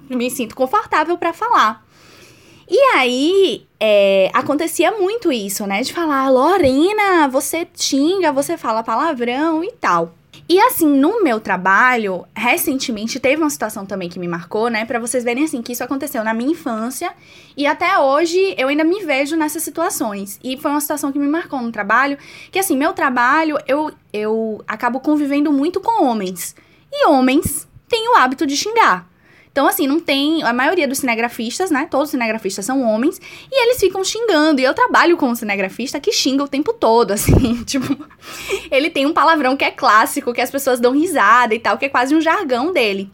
eu 0.09 0.17
me 0.17 0.31
sinto 0.31 0.57
confortável 0.57 1.19
para 1.19 1.33
falar. 1.33 1.85
E 2.71 2.79
aí, 2.95 3.67
é, 3.81 4.31
acontecia 4.33 4.93
muito 4.93 5.33
isso, 5.33 5.67
né? 5.67 5.83
De 5.83 5.93
falar, 5.93 6.31
Lorena, 6.31 7.27
você 7.27 7.67
xinga, 7.75 8.31
você 8.31 8.57
fala 8.57 8.85
palavrão 8.85 9.65
e 9.65 9.73
tal. 9.73 10.15
E 10.49 10.59
assim, 10.61 10.89
no 10.89 11.23
meu 11.23 11.41
trabalho, 11.41 12.25
recentemente 12.35 13.21
teve 13.21 13.41
uma 13.41 13.51
situação 13.51 13.87
também 13.87 14.09
que 14.09 14.19
me 14.19 14.27
marcou, 14.27 14.69
né? 14.69 14.85
Pra 14.85 14.99
vocês 14.99 15.23
verem 15.25 15.45
assim 15.45 15.63
que 15.63 15.73
isso 15.73 15.83
aconteceu 15.83 16.25
na 16.25 16.35
minha 16.35 16.51
infância 16.51 17.13
e 17.57 17.67
até 17.67 17.99
hoje 17.99 18.55
eu 18.59 18.69
ainda 18.69 18.83
me 18.85 19.05
vejo 19.05 19.37
nessas 19.37 19.63
situações. 19.63 20.41
E 20.43 20.57
foi 20.57 20.71
uma 20.71 20.81
situação 20.81 21.13
que 21.13 21.19
me 21.19 21.29
marcou 21.29 21.61
no 21.61 21.71
trabalho, 21.71 22.19
que 22.51 22.59
assim, 22.59 22.77
meu 22.77 22.93
trabalho, 22.93 23.59
eu 23.67 23.93
eu 24.13 24.61
acabo 24.67 24.99
convivendo 24.99 25.53
muito 25.53 25.81
com 25.81 26.05
homens. 26.05 26.57
E 26.93 27.07
homens 27.07 27.69
têm 27.89 28.09
o 28.09 28.17
hábito 28.17 28.45
de 28.45 28.57
xingar. 28.57 29.09
Então, 29.53 29.67
assim, 29.67 29.87
não 29.87 29.99
tem. 29.99 30.43
A 30.43 30.53
maioria 30.53 30.87
dos 30.87 30.99
cinegrafistas, 30.99 31.71
né? 31.71 31.87
Todos 31.91 32.07
os 32.07 32.11
cinegrafistas 32.13 32.65
são 32.65 32.83
homens. 32.83 33.21
E 33.51 33.63
eles 33.63 33.81
ficam 33.81 34.05
xingando. 34.05 34.61
E 34.61 34.65
eu 34.65 34.73
trabalho 34.73 35.17
com 35.17 35.29
um 35.29 35.35
cinegrafista 35.35 35.99
que 35.99 36.13
xinga 36.13 36.45
o 36.45 36.49
tempo 36.49 36.73
todo, 36.73 37.11
assim. 37.13 37.63
Tipo, 37.65 37.97
ele 38.71 38.91
tem 38.91 39.07
um 39.07 39.13
palavrão 39.13 39.57
que 39.57 39.65
é 39.65 39.71
clássico, 39.71 40.33
que 40.33 40.41
as 40.41 40.51
pessoas 40.51 40.79
dão 40.79 40.93
risada 40.93 41.55
e 41.55 41.59
tal, 41.59 41.77
que 41.77 41.85
é 41.85 41.89
quase 41.89 42.15
um 42.15 42.21
jargão 42.21 42.73
dele. 42.73 43.11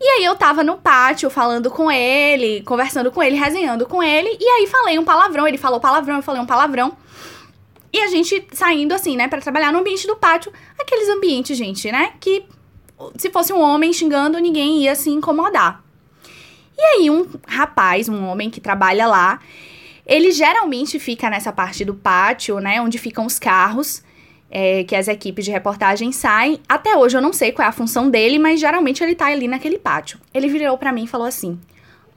E 0.00 0.04
aí 0.04 0.24
eu 0.24 0.34
tava 0.34 0.64
no 0.64 0.78
pátio 0.78 1.30
falando 1.30 1.70
com 1.70 1.88
ele, 1.88 2.62
conversando 2.62 3.12
com 3.12 3.22
ele, 3.22 3.36
resenhando 3.36 3.86
com 3.86 4.02
ele. 4.02 4.36
E 4.40 4.44
aí 4.44 4.66
falei 4.66 4.98
um 4.98 5.04
palavrão. 5.04 5.46
Ele 5.46 5.58
falou 5.58 5.78
palavrão, 5.78 6.16
eu 6.16 6.22
falei 6.22 6.42
um 6.42 6.46
palavrão. 6.46 6.96
E 7.92 8.00
a 8.00 8.08
gente 8.08 8.44
saindo 8.52 8.94
assim, 8.94 9.16
né, 9.16 9.28
para 9.28 9.40
trabalhar 9.40 9.72
no 9.72 9.78
ambiente 9.78 10.08
do 10.08 10.16
pátio. 10.16 10.52
Aqueles 10.76 11.08
ambientes, 11.08 11.56
gente, 11.56 11.92
né? 11.92 12.14
Que 12.18 12.44
se 13.16 13.30
fosse 13.30 13.52
um 13.52 13.60
homem 13.60 13.92
xingando, 13.92 14.38
ninguém 14.38 14.82
ia 14.82 14.94
se 14.94 15.10
incomodar. 15.10 15.82
E 16.76 16.82
aí, 16.82 17.10
um 17.10 17.26
rapaz, 17.46 18.08
um 18.08 18.26
homem 18.26 18.50
que 18.50 18.60
trabalha 18.60 19.06
lá, 19.06 19.40
ele 20.06 20.30
geralmente 20.30 20.98
fica 20.98 21.30
nessa 21.30 21.52
parte 21.52 21.84
do 21.84 21.94
pátio, 21.94 22.58
né? 22.58 22.80
Onde 22.80 22.98
ficam 22.98 23.26
os 23.26 23.38
carros. 23.38 24.02
É, 24.54 24.84
que 24.84 24.94
as 24.94 25.08
equipes 25.08 25.46
de 25.46 25.50
reportagem 25.50 26.12
saem. 26.12 26.60
Até 26.68 26.94
hoje 26.94 27.16
eu 27.16 27.22
não 27.22 27.32
sei 27.32 27.52
qual 27.52 27.64
é 27.64 27.68
a 27.70 27.72
função 27.72 28.10
dele, 28.10 28.38
mas 28.38 28.60
geralmente 28.60 29.02
ele 29.02 29.14
tá 29.14 29.28
ali 29.28 29.48
naquele 29.48 29.78
pátio. 29.78 30.20
Ele 30.34 30.46
virou 30.46 30.76
para 30.76 30.92
mim 30.92 31.04
e 31.04 31.06
falou 31.06 31.26
assim: 31.26 31.58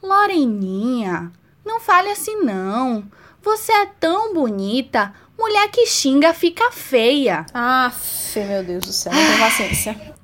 Loreninha, 0.03 1.31
não 1.65 1.79
fale 1.79 2.09
assim 2.09 2.41
não. 2.41 3.05
Você 3.41 3.71
é 3.71 3.85
tão 3.85 4.33
bonita. 4.33 5.13
Mulher 5.37 5.69
que 5.69 5.85
xinga 5.85 6.33
fica 6.33 6.71
feia. 6.71 7.45
Ah, 7.53 7.91
meu 8.35 8.63
Deus 8.63 8.85
do 8.85 8.91
céu, 8.91 9.13
não 9.13 9.25
tenho 9.25 9.39
paciência. 9.39 10.14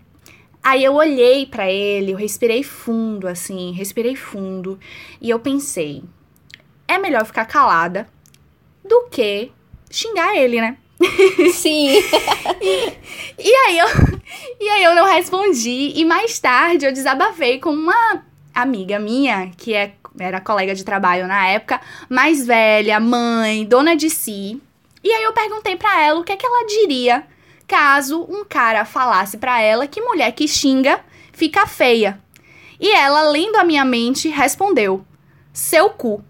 Aí 0.63 0.84
eu 0.84 0.94
olhei 0.94 1.46
para 1.46 1.72
ele, 1.72 2.12
eu 2.12 2.18
respirei 2.18 2.62
fundo, 2.62 3.27
assim, 3.27 3.72
respirei 3.72 4.15
fundo, 4.15 4.80
e 5.20 5.30
eu 5.30 5.39
pensei: 5.39 6.03
é 6.88 6.98
melhor 6.98 7.25
ficar 7.25 7.46
calada 7.46 8.08
do 8.84 9.08
que 9.10 9.51
xingar 9.89 10.36
ele, 10.36 10.62
né? 10.62 10.77
Sim. 11.53 11.96
e, 12.62 12.94
e, 13.39 13.56
aí 13.65 13.80
eu, 13.80 13.88
e 14.60 14.70
aí 14.70 14.84
eu 14.84 14.94
não 14.94 15.06
respondi, 15.06 15.94
e 15.96 16.06
mais 16.06 16.38
tarde 16.39 16.86
eu 16.86 16.94
desabafei 16.94 17.60
com 17.60 17.72
uma 17.72 18.24
amiga 18.53 19.00
minha, 19.00 19.50
que 19.58 19.74
é, 19.74 19.94
era 20.20 20.39
colega 20.39 20.75
de 20.75 20.84
trabalho 20.84 21.27
na 21.27 21.48
época, 21.48 21.82
mais 22.08 22.46
velha, 22.46 23.00
mãe, 23.00 23.65
dona 23.65 23.96
de 23.96 24.10
si. 24.10 24.62
E 25.03 25.12
aí 25.12 25.24
eu 25.24 25.34
perguntei 25.34 25.75
para 25.75 26.03
ela 26.03 26.20
o 26.20 26.24
que 26.24 26.32
é 26.32 26.38
que 26.38 26.46
ela 26.46 26.68
diria 26.68 27.25
caso 27.72 28.28
um 28.30 28.44
cara 28.44 28.84
falasse 28.84 29.38
para 29.38 29.62
ela 29.62 29.88
que 29.88 30.01
mulher 30.01 30.34
que 30.34 30.46
xinga 30.46 31.00
fica 31.32 31.66
feia. 31.66 32.22
E 32.78 32.92
ela, 32.92 33.30
lendo 33.30 33.56
a 33.56 33.63
minha 33.63 33.86
mente, 33.86 34.28
respondeu: 34.28 35.06
seu 35.54 35.90
cu. 35.92 36.22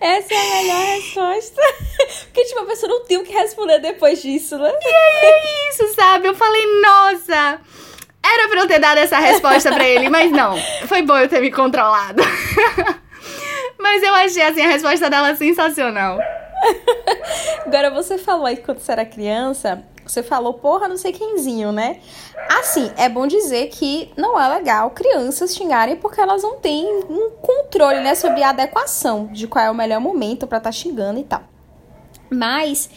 Essa 0.00 0.34
é 0.34 0.36
a 0.36 0.62
melhor 0.62 0.86
resposta. 0.96 1.60
Porque, 2.26 2.44
tipo, 2.44 2.60
a 2.60 2.66
pessoa 2.66 2.90
não 2.90 3.04
tem 3.04 3.18
o 3.18 3.24
que 3.24 3.32
responder 3.32 3.78
depois 3.78 4.20
disso, 4.22 4.58
né? 4.58 4.70
E 4.70 4.86
aí 4.86 5.24
é 5.24 5.70
isso, 5.70 5.94
sabe? 5.94 6.28
Eu 6.28 6.34
falei, 6.34 6.64
nossa, 6.80 7.60
era 8.24 8.48
pra 8.48 8.60
eu 8.60 8.66
ter 8.66 8.78
dado 8.78 8.98
essa 8.98 9.18
resposta 9.18 9.72
pra 9.72 9.86
ele, 9.86 10.08
mas 10.08 10.30
não. 10.30 10.56
Foi 10.86 11.02
bom 11.02 11.16
eu 11.16 11.28
ter 11.28 11.40
me 11.40 11.50
controlado. 11.50 12.22
mas 13.78 14.02
eu 14.02 14.14
achei, 14.14 14.42
assim, 14.42 14.62
a 14.62 14.68
resposta 14.68 15.10
dela 15.10 15.34
sensacional. 15.34 16.18
Agora, 17.66 17.90
você 17.90 18.18
falou 18.18 18.46
aí 18.46 18.56
que 18.56 18.62
quando 18.62 18.78
você 18.78 18.92
era 18.92 19.04
criança, 19.04 19.84
você 20.06 20.22
falou, 20.22 20.54
porra, 20.54 20.88
não 20.88 20.96
sei 20.96 21.12
quemzinho, 21.12 21.70
né? 21.70 22.00
Assim, 22.58 22.90
é 22.96 23.08
bom 23.08 23.26
dizer 23.26 23.68
que 23.68 24.10
não 24.16 24.40
é 24.40 24.48
legal 24.48 24.90
crianças 24.90 25.54
xingarem 25.54 25.96
porque 25.96 26.20
elas 26.20 26.42
não 26.42 26.56
têm 26.56 26.86
um 27.08 27.30
controle, 27.42 28.00
né, 28.00 28.14
sobre 28.14 28.42
a 28.42 28.50
adequação 28.50 29.26
de 29.26 29.46
qual 29.46 29.64
é 29.64 29.70
o 29.70 29.74
melhor 29.74 30.00
momento 30.00 30.46
para 30.46 30.58
estar 30.58 30.70
tá 30.70 30.72
xingando 30.72 31.20
e 31.20 31.24
tal. 31.24 31.42
Mas 32.30 32.90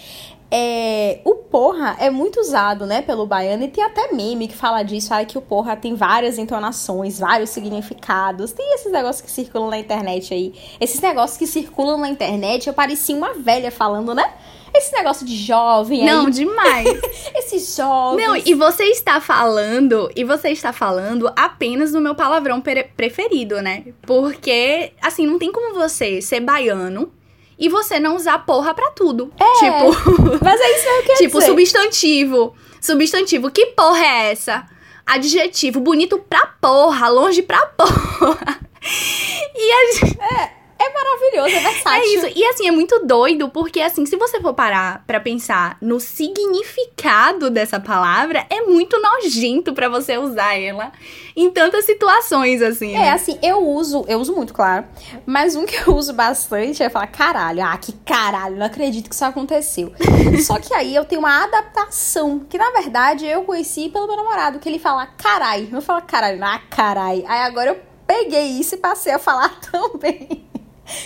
é, 0.54 1.22
o 1.24 1.36
porra 1.36 1.96
é 1.98 2.10
muito 2.10 2.42
usado, 2.42 2.86
né, 2.86 3.02
pelo 3.02 3.26
baiano, 3.26 3.64
e 3.64 3.70
tem 3.70 3.82
até 3.82 4.12
meme 4.12 4.50
que 4.50 4.56
fala 4.56 4.84
disso, 4.84 5.14
aí 5.14 5.26
que 5.26 5.38
o 5.38 5.42
porra 5.42 5.78
tem 5.78 5.96
várias 5.96 6.38
entonações, 6.38 7.20
vários 7.20 7.52
significados, 7.52 8.52
tem 8.52 8.76
esses 8.76 8.92
negócios 8.92 9.22
que 9.22 9.32
circulam 9.32 9.70
na 9.70 9.80
internet 9.80 10.34
aí. 10.34 10.54
Esses 10.80 11.00
negócios 11.00 11.38
que 11.38 11.48
circulam 11.48 11.98
na 11.98 12.10
internet, 12.10 12.68
eu 12.68 12.74
parecia 12.74 13.16
uma 13.16 13.34
velha 13.34 13.72
falando, 13.72 14.14
né? 14.14 14.34
Esse 14.74 14.94
negócio 14.94 15.26
de 15.26 15.36
jovem 15.36 16.06
Não, 16.06 16.28
aí. 16.28 16.32
demais. 16.32 17.02
Esses 17.36 17.76
jovens. 17.76 18.26
Não, 18.26 18.36
e 18.36 18.54
você 18.54 18.86
está 18.86 19.20
falando, 19.20 20.10
e 20.16 20.24
você 20.24 20.50
está 20.50 20.72
falando 20.72 21.32
apenas 21.36 21.92
do 21.92 22.00
meu 22.00 22.16
palavrão 22.16 22.62
preferido, 22.96 23.62
né? 23.62 23.86
Porque, 24.04 24.94
assim, 25.02 25.28
não 25.28 25.38
tem 25.38 25.52
como 25.52 25.74
você 25.74 26.22
ser 26.22 26.40
baiano 26.40 27.12
e 27.62 27.70
você 27.70 28.00
não 28.00 28.16
usar 28.18 28.40
porra 28.40 28.74
pra 28.74 28.90
tudo. 28.92 29.32
É, 29.40 29.46
tipo. 29.60 30.40
Mas 30.44 30.60
é 30.60 30.72
isso 30.76 30.84
que 30.84 30.90
eu 30.90 31.04
quero 31.04 31.18
Tipo, 31.20 31.40
dizer. 31.40 31.52
substantivo. 31.52 32.56
Substantivo. 32.82 33.52
Que 33.52 33.68
porra 33.68 34.04
é 34.04 34.32
essa? 34.32 34.66
Adjetivo. 35.06 35.80
Bonito 35.80 36.18
pra 36.18 36.46
porra. 36.60 37.08
Longe 37.08 37.42
pra 37.44 37.66
porra. 37.68 38.60
E 39.56 39.72
a 39.72 39.94
gente. 39.94 40.18
É. 40.20 40.61
É 40.82 40.94
maravilhoso, 40.94 41.56
é 41.56 41.60
versátil. 41.60 42.02
É 42.02 42.06
isso. 42.08 42.40
E 42.40 42.44
assim, 42.46 42.68
é 42.68 42.72
muito 42.72 43.06
doido, 43.06 43.50
porque 43.50 43.80
assim, 43.80 44.04
se 44.08 44.16
você 44.16 44.42
for 44.42 44.54
parar 44.54 45.04
pra 45.06 45.20
pensar 45.20 45.78
no 45.80 46.00
significado 46.00 47.52
dessa 47.52 47.80
palavra, 47.80 48.48
é 48.50 48.62
muito 48.62 49.00
nojento 49.00 49.74
para 49.74 49.88
você 49.88 50.18
usar 50.18 50.60
ela 50.60 50.92
em 51.36 51.52
tantas 51.52 51.86
situações, 51.86 52.64
assim. 52.64 52.96
É, 52.96 53.00
né? 53.00 53.12
assim, 53.12 53.38
eu 53.44 53.60
uso, 53.68 54.04
eu 54.08 54.20
uso 54.20 54.34
muito, 54.34 54.54
claro. 54.54 54.86
Mas 55.24 55.56
um 55.56 55.68
que 55.68 55.78
eu 55.88 55.96
uso 55.96 56.14
bastante 56.14 56.82
é 56.82 56.90
falar 56.90 57.08
caralho. 57.08 57.64
Ah, 57.64 57.78
que 57.78 57.92
caralho, 57.92 58.58
não 58.58 58.66
acredito 58.66 59.08
que 59.08 59.14
isso 59.14 59.26
aconteceu. 59.26 59.94
Só 60.44 60.60
que 60.60 60.74
aí 60.74 60.96
eu 60.96 61.06
tenho 61.06 61.22
uma 61.22 61.44
adaptação, 61.44 62.40
que 62.40 62.58
na 62.58 62.72
verdade 62.72 63.28
eu 63.28 63.44
conheci 63.44 63.88
pelo 63.90 64.08
meu 64.08 64.16
namorado, 64.16 64.58
que 64.58 64.68
ele 64.68 64.80
fala 64.80 65.06
carai. 65.06 65.70
Eu 65.72 65.82
falo 65.82 66.02
caralho, 66.02 66.44
ah, 66.44 66.60
carai. 66.72 67.24
Aí 67.28 67.42
agora 67.42 67.70
eu 67.70 67.80
peguei 68.08 68.48
isso 68.60 68.74
e 68.74 68.78
passei 68.80 69.14
a 69.14 69.20
falar 69.20 69.60
também 69.72 70.51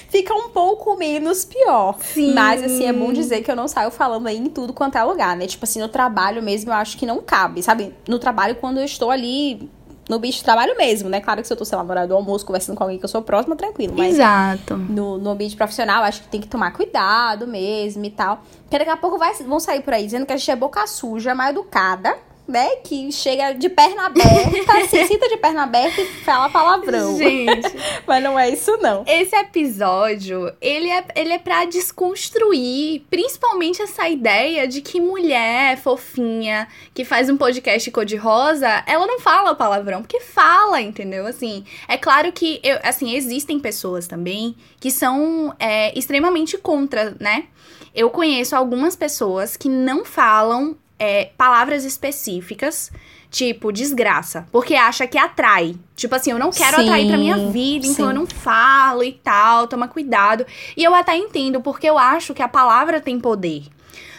fica 0.09 0.33
um 0.33 0.49
pouco 0.49 0.95
menos 0.97 1.45
pior. 1.45 1.97
Sim. 2.01 2.33
Mas, 2.33 2.63
assim, 2.63 2.85
é 2.85 2.93
bom 2.93 3.11
dizer 3.11 3.41
que 3.41 3.51
eu 3.51 3.55
não 3.55 3.67
saio 3.67 3.91
falando 3.91 4.27
aí 4.27 4.37
em 4.37 4.47
tudo 4.47 4.73
quanto 4.73 4.97
é 4.97 5.03
lugar, 5.03 5.35
né? 5.35 5.47
Tipo 5.47 5.65
assim, 5.65 5.79
no 5.79 5.87
trabalho 5.87 6.41
mesmo 6.41 6.71
eu 6.71 6.75
acho 6.75 6.97
que 6.97 7.05
não 7.05 7.21
cabe, 7.21 7.61
sabe? 7.61 7.93
No 8.07 8.19
trabalho, 8.19 8.55
quando 8.55 8.79
eu 8.79 8.85
estou 8.85 9.11
ali 9.11 9.69
no 10.09 10.19
bicho 10.19 10.39
de 10.39 10.43
trabalho 10.43 10.77
mesmo, 10.77 11.09
né? 11.09 11.19
Claro 11.19 11.41
que 11.41 11.47
se 11.47 11.53
eu 11.53 11.57
tô, 11.57 11.65
sei 11.65 11.77
lá, 11.77 11.83
no 11.83 11.89
horário 11.89 12.09
do 12.09 12.15
almoço, 12.15 12.45
conversando 12.45 12.75
com 12.75 12.83
alguém 12.83 12.99
que 12.99 13.05
eu 13.05 13.09
sou 13.09 13.21
próxima, 13.21 13.55
tranquilo. 13.55 13.93
Mas 13.97 14.15
Exato. 14.15 14.77
No, 14.77 15.17
no 15.17 15.31
ambiente 15.31 15.55
profissional, 15.55 16.03
acho 16.03 16.21
que 16.21 16.27
tem 16.27 16.41
que 16.41 16.47
tomar 16.47 16.71
cuidado 16.73 17.47
mesmo 17.47 18.05
e 18.05 18.11
tal. 18.11 18.43
Porque 18.61 18.77
daqui 18.77 18.91
a 18.91 18.97
pouco 18.97 19.17
vai, 19.17 19.33
vão 19.33 19.59
sair 19.59 19.81
por 19.81 19.93
aí 19.93 20.05
dizendo 20.05 20.25
que 20.25 20.33
a 20.33 20.37
gente 20.37 20.51
é 20.51 20.55
boca 20.55 20.85
suja, 20.85 21.33
mal 21.33 21.49
educada 21.49 22.15
né, 22.47 22.75
que 22.77 23.11
chega 23.11 23.53
de 23.53 23.69
perna 23.69 24.05
aberta, 24.05 24.85
se 24.87 25.05
sinta 25.05 25.27
de 25.27 25.37
perna 25.37 25.63
aberta 25.63 26.01
e 26.01 26.05
fala 26.05 26.49
palavrão. 26.49 27.17
Gente. 27.17 27.67
Mas 28.05 28.23
não 28.23 28.37
é 28.37 28.49
isso, 28.49 28.77
não. 28.77 29.03
Esse 29.07 29.35
episódio, 29.35 30.51
ele 30.61 30.89
é, 30.89 31.03
ele 31.15 31.33
é 31.33 31.39
pra 31.39 31.65
desconstruir, 31.65 33.01
principalmente 33.09 33.81
essa 33.81 34.07
ideia 34.07 34.67
de 34.67 34.81
que 34.81 34.99
mulher 34.99 35.77
fofinha, 35.77 36.67
que 36.93 37.03
faz 37.03 37.29
um 37.29 37.37
podcast 37.37 37.89
cor-de-rosa, 37.91 38.83
ela 38.85 39.07
não 39.07 39.19
fala 39.19 39.55
palavrão, 39.55 40.01
porque 40.01 40.19
fala, 40.19 40.81
entendeu? 40.81 41.25
Assim, 41.25 41.65
é 41.87 41.97
claro 41.97 42.31
que, 42.31 42.59
eu, 42.63 42.79
assim, 42.83 43.15
existem 43.15 43.59
pessoas 43.59 44.07
também 44.07 44.55
que 44.79 44.91
são 44.91 45.53
é, 45.59 45.97
extremamente 45.97 46.57
contra, 46.57 47.15
né? 47.19 47.45
Eu 47.93 48.09
conheço 48.09 48.55
algumas 48.55 48.95
pessoas 48.95 49.55
que 49.55 49.69
não 49.69 50.03
falam 50.03 50.75
é, 50.97 51.31
palavras 51.37 51.83
específicas, 51.83 52.91
tipo 53.29 53.71
desgraça, 53.71 54.47
porque 54.51 54.75
acha 54.75 55.05
que 55.05 55.17
atrai. 55.17 55.75
Tipo 55.95 56.15
assim, 56.15 56.31
eu 56.31 56.39
não 56.39 56.51
quero 56.51 56.77
Sim, 56.77 56.83
atrair 56.83 57.07
pra 57.07 57.17
minha 57.17 57.49
vida, 57.49 57.85
então 57.85 58.05
sim. 58.05 58.11
eu 58.11 58.13
não 58.13 58.25
falo 58.25 59.03
e 59.03 59.11
tal, 59.11 59.67
toma 59.67 59.87
cuidado. 59.87 60.45
E 60.75 60.83
eu 60.83 60.95
até 60.95 61.17
entendo, 61.17 61.61
porque 61.61 61.87
eu 61.87 61.97
acho 61.97 62.33
que 62.33 62.41
a 62.41 62.47
palavra 62.47 63.01
tem 63.01 63.19
poder. 63.19 63.63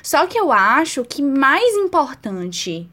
Só 0.02 0.26
que 0.26 0.38
eu 0.38 0.52
acho 0.52 1.04
que 1.04 1.23
mais 1.23 1.75
importante 1.75 2.88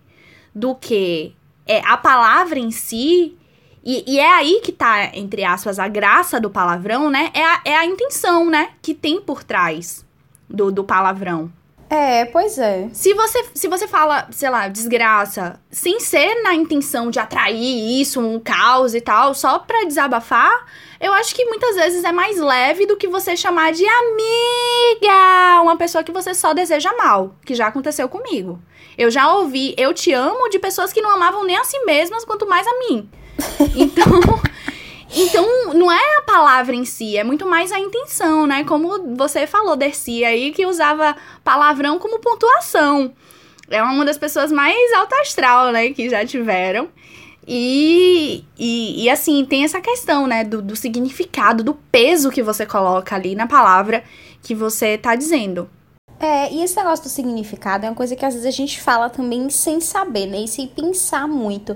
do 0.55 0.73
que 0.75 1.35
é, 1.65 1.79
a 1.85 1.97
palavra 1.97 2.59
em 2.59 2.71
si, 2.71 3.37
e, 3.83 4.03
e 4.07 4.19
é 4.19 4.33
aí 4.33 4.61
que 4.63 4.71
tá, 4.71 5.15
entre 5.15 5.43
aspas, 5.43 5.77
a 5.77 5.87
graça 5.87 6.39
do 6.39 6.49
palavrão, 6.49 7.09
né? 7.09 7.31
É 7.33 7.43
a, 7.43 7.61
é 7.65 7.75
a 7.75 7.85
intenção, 7.85 8.49
né? 8.49 8.69
Que 8.81 8.93
tem 8.93 9.19
por 9.19 9.43
trás 9.43 10.05
do, 10.49 10.71
do 10.71 10.83
palavrão. 10.83 11.51
É, 11.95 12.25
pois 12.25 12.57
é. 12.57 12.89
Se 12.91 13.13
você, 13.13 13.45
se 13.53 13.67
você 13.67 13.87
fala, 13.87 14.27
sei 14.31 14.49
lá, 14.49 14.67
desgraça, 14.67 15.59
sem 15.69 15.99
ser 15.99 16.41
na 16.41 16.55
intenção 16.55 17.11
de 17.11 17.19
atrair 17.19 18.01
isso, 18.01 18.19
um 18.19 18.39
caos 18.39 18.95
e 18.95 19.01
tal, 19.01 19.35
só 19.35 19.59
pra 19.59 19.83
desabafar, 19.83 20.65
eu 20.99 21.13
acho 21.13 21.35
que 21.35 21.45
muitas 21.45 21.75
vezes 21.75 22.03
é 22.03 22.11
mais 22.11 22.39
leve 22.39 22.87
do 22.87 22.97
que 22.97 23.07
você 23.07 23.37
chamar 23.37 23.73
de 23.73 23.85
amiga, 23.85 25.61
uma 25.61 25.77
pessoa 25.77 26.03
que 26.03 26.11
você 26.11 26.33
só 26.33 26.51
deseja 26.51 26.91
mal, 26.97 27.35
que 27.45 27.53
já 27.53 27.67
aconteceu 27.67 28.09
comigo. 28.09 28.59
Eu 28.97 29.11
já 29.11 29.31
ouvi 29.31 29.75
eu 29.77 29.93
te 29.93 30.11
amo 30.11 30.49
de 30.49 30.57
pessoas 30.57 30.91
que 30.91 31.01
não 31.01 31.11
amavam 31.11 31.43
nem 31.43 31.57
a 31.57 31.63
si 31.63 31.77
mesmas, 31.85 32.25
quanto 32.25 32.49
mais 32.49 32.65
a 32.65 32.79
mim. 32.79 33.07
Então, 33.75 34.19
então, 35.15 35.73
não 35.73 35.91
é 35.91 36.17
a 36.17 36.21
palavra 36.21 36.75
em 36.75 36.85
si, 36.85 37.17
é 37.17 37.23
muito 37.23 37.45
mais 37.45 37.71
a 37.71 37.79
intenção, 37.79 38.47
né? 38.47 38.63
Como 38.63 39.15
você 39.15 39.45
falou, 39.45 39.75
Dercy, 39.75 40.25
aí, 40.25 40.51
que 40.51 40.65
usava 40.65 41.15
palavrão 41.43 41.99
como 41.99 42.19
pontuação. 42.19 43.13
É 43.69 43.81
uma 43.81 44.03
das 44.05 44.17
pessoas 44.17 44.51
mais 44.51 44.93
alta 44.93 45.15
astral, 45.21 45.71
né, 45.71 45.89
que 45.91 46.09
já 46.09 46.25
tiveram. 46.25 46.89
E, 47.47 48.43
e, 48.57 49.03
e, 49.03 49.09
assim, 49.09 49.45
tem 49.45 49.63
essa 49.63 49.81
questão, 49.81 50.27
né, 50.27 50.43
do, 50.43 50.61
do 50.61 50.75
significado, 50.75 51.63
do 51.63 51.73
peso 51.73 52.31
que 52.31 52.41
você 52.41 52.65
coloca 52.65 53.15
ali 53.15 53.35
na 53.35 53.47
palavra 53.47 54.03
que 54.41 54.55
você 54.55 54.97
tá 54.97 55.15
dizendo. 55.15 55.69
É, 56.19 56.51
e 56.53 56.63
esse 56.63 56.75
negócio 56.77 57.03
do 57.03 57.09
significado 57.09 57.85
é 57.85 57.89
uma 57.89 57.95
coisa 57.95 58.15
que 58.15 58.25
às 58.25 58.33
vezes 58.33 58.47
a 58.47 58.51
gente 58.51 58.81
fala 58.81 59.09
também 59.09 59.49
sem 59.49 59.81
saber, 59.81 60.25
né, 60.25 60.43
e 60.43 60.47
sem 60.47 60.67
pensar 60.67 61.27
muito. 61.27 61.75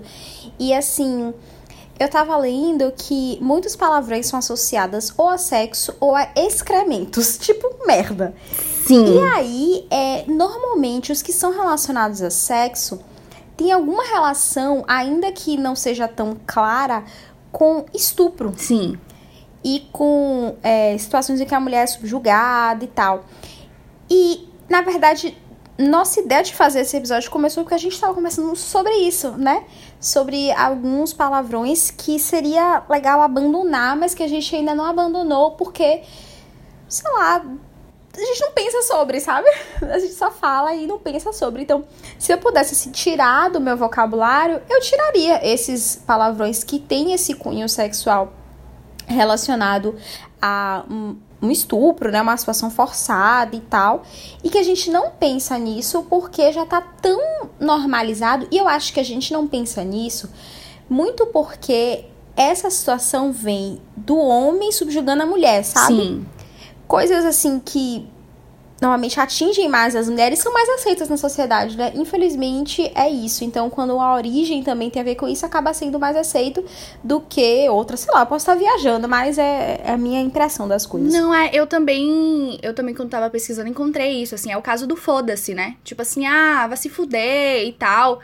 E 0.58 0.74
assim, 0.74 1.34
eu 1.99 2.09
tava 2.09 2.37
lendo 2.37 2.91
que 2.95 3.37
muitos 3.41 3.75
palavrões 3.75 4.27
são 4.27 4.39
associadas 4.39 5.13
ou 5.17 5.29
a 5.29 5.37
sexo 5.37 5.95
ou 5.99 6.15
a 6.15 6.27
excrementos, 6.35 7.37
tipo 7.41 7.67
merda. 7.85 8.33
Sim. 8.85 9.15
E 9.15 9.19
aí, 9.33 9.87
é, 9.89 10.23
normalmente 10.27 11.11
os 11.11 11.21
que 11.21 11.33
são 11.33 11.51
relacionados 11.51 12.21
a 12.21 12.29
sexo 12.29 12.99
tem 13.57 13.71
alguma 13.71 14.03
relação, 14.03 14.83
ainda 14.87 15.31
que 15.31 15.57
não 15.57 15.75
seja 15.75 16.07
tão 16.07 16.37
clara, 16.45 17.03
com 17.51 17.85
estupro. 17.93 18.53
Sim. 18.55 18.97
E 19.63 19.87
com 19.91 20.55
é, 20.61 20.95
situações 20.97 21.41
em 21.41 21.45
que 21.45 21.55
a 21.55 21.59
mulher 21.59 21.83
é 21.83 21.87
subjugada 21.87 22.83
e 22.83 22.87
tal. 22.87 23.25
E, 24.09 24.47
na 24.69 24.81
verdade, 24.81 25.35
nossa 25.77 26.19
ideia 26.19 26.41
de 26.41 26.55
fazer 26.55 26.79
esse 26.81 26.98
episódio 26.98 27.29
começou 27.29 27.63
porque 27.63 27.75
a 27.75 27.77
gente 27.77 27.93
estava 27.93 28.13
conversando 28.13 28.55
sobre 28.55 28.93
isso, 28.96 29.31
né? 29.31 29.63
Sobre 30.00 30.51
alguns 30.51 31.13
palavrões 31.13 31.91
que 31.91 32.17
seria 32.19 32.84
legal 32.89 33.22
abandonar, 33.22 33.96
mas 33.96 34.15
que 34.15 34.24
a 34.24 34.27
gente 34.27 34.55
ainda 34.55 34.74
não 34.74 34.86
abandonou 34.86 35.51
porque, 35.51 36.01
sei 36.88 37.12
lá, 37.12 37.46
a 38.15 38.19
gente 38.19 38.41
não 38.41 38.51
pensa 38.51 38.81
sobre, 38.81 39.19
sabe? 39.19 39.48
A 39.81 40.00
gente 40.00 40.13
só 40.13 40.31
fala 40.31 40.74
e 40.74 40.88
não 40.88 40.98
pensa 40.98 41.31
sobre. 41.31 41.62
Então, 41.62 41.86
se 42.17 42.34
eu 42.34 42.39
pudesse 42.39 42.74
assim, 42.74 42.89
tirar 42.89 43.51
do 43.51 43.62
meu 43.62 43.77
vocabulário, 43.77 44.60
eu 44.67 44.81
tiraria 44.81 45.48
esses 45.48 45.96
palavrões 45.98 46.63
que 46.63 46.79
têm 46.79 47.13
esse 47.13 47.36
cunho 47.36 47.69
sexual 47.69 48.34
relacionado 49.05 49.96
a 50.41 50.84
um 51.41 51.51
estupro, 51.51 52.12
né, 52.12 52.22
uma 52.22 52.36
situação 52.36 52.70
forçada 52.70 53.56
e 53.56 53.62
tal, 53.62 54.03
e 54.44 54.50
que 54.50 54.58
a 54.58 54.63
gente 54.63 54.89
não 54.89 55.12
pensa 55.12 55.58
nisso 55.58 56.03
porque 56.10 56.51
já 56.51 56.65
tá 56.65 56.82
tão 56.82 57.50
normalizado, 57.60 58.48
e 58.51 58.58
eu 58.58 58.67
acho 58.67 58.94
que 58.94 59.00
a 59.00 59.06
gente 59.06 59.32
não 59.32 59.48
pensa 59.48 59.84
nisso 59.84 60.29
muito 60.89 61.25
porque 61.27 62.06
essa 62.36 62.70
situação 62.70 63.32
vem 63.32 63.82
do 63.96 64.17
homem 64.17 64.72
subjugando 64.72 65.24
a 65.24 65.25
mulher, 65.25 65.63
sabe? 65.63 65.96
Sim. 65.96 66.25
Coisas 66.88 67.25
assim 67.25 67.60
que 67.60 68.08
normalmente 68.81 69.19
atingem 69.19 69.67
mais 69.67 69.96
as 69.96 70.07
mulheres 70.07 70.39
são 70.39 70.53
mais 70.53 70.69
aceitas 70.69 71.10
na 71.10 71.17
sociedade, 71.17 71.75
né? 71.75 71.91
Infelizmente 71.96 72.91
é 72.93 73.10
isso. 73.10 73.43
Então, 73.43 73.69
quando 73.69 74.00
a 74.00 74.15
origem 74.15 74.63
também 74.63 74.89
tem 74.89 75.01
a 75.01 75.05
ver 75.05 75.15
com 75.15 75.27
isso, 75.27 75.46
acaba 75.46 75.74
sendo 75.74 76.00
mais 76.00 76.15
aceito 76.15 76.63
do 77.03 77.19
que 77.22 77.67
outra, 77.69 77.98
sei 77.98 78.13
lá, 78.13 78.25
posso 78.25 78.43
estar 78.43 78.55
viajando, 78.55 79.07
mas 79.07 79.38
é, 79.38 79.81
é 79.84 79.91
a 79.91 79.98
minha 79.98 80.22
impressão 80.22 80.67
das 80.67 80.86
coisas. 80.86 81.12
Não, 81.12 81.34
é, 81.34 81.50
eu 81.53 81.65
também, 81.65 82.60
eu 82.62 82.74
também 82.74 82.93
quando 82.93 83.10
tava 83.10 83.29
pesquisando 83.29 83.67
encontrei 83.69 84.21
isso, 84.21 84.36
assim, 84.36 84.51
é 84.51 84.58
o 84.58 84.62
caso 84.62 84.86
do 84.86 84.95
foda-se, 84.95 85.54
né? 85.54 85.75
Tipo 85.84 86.04
assim, 86.04 86.25
ah, 86.28 86.67
vai 86.67 86.78
se 86.78 86.89
fuder 86.89 87.67
e 87.67 87.73
tal. 87.73 88.19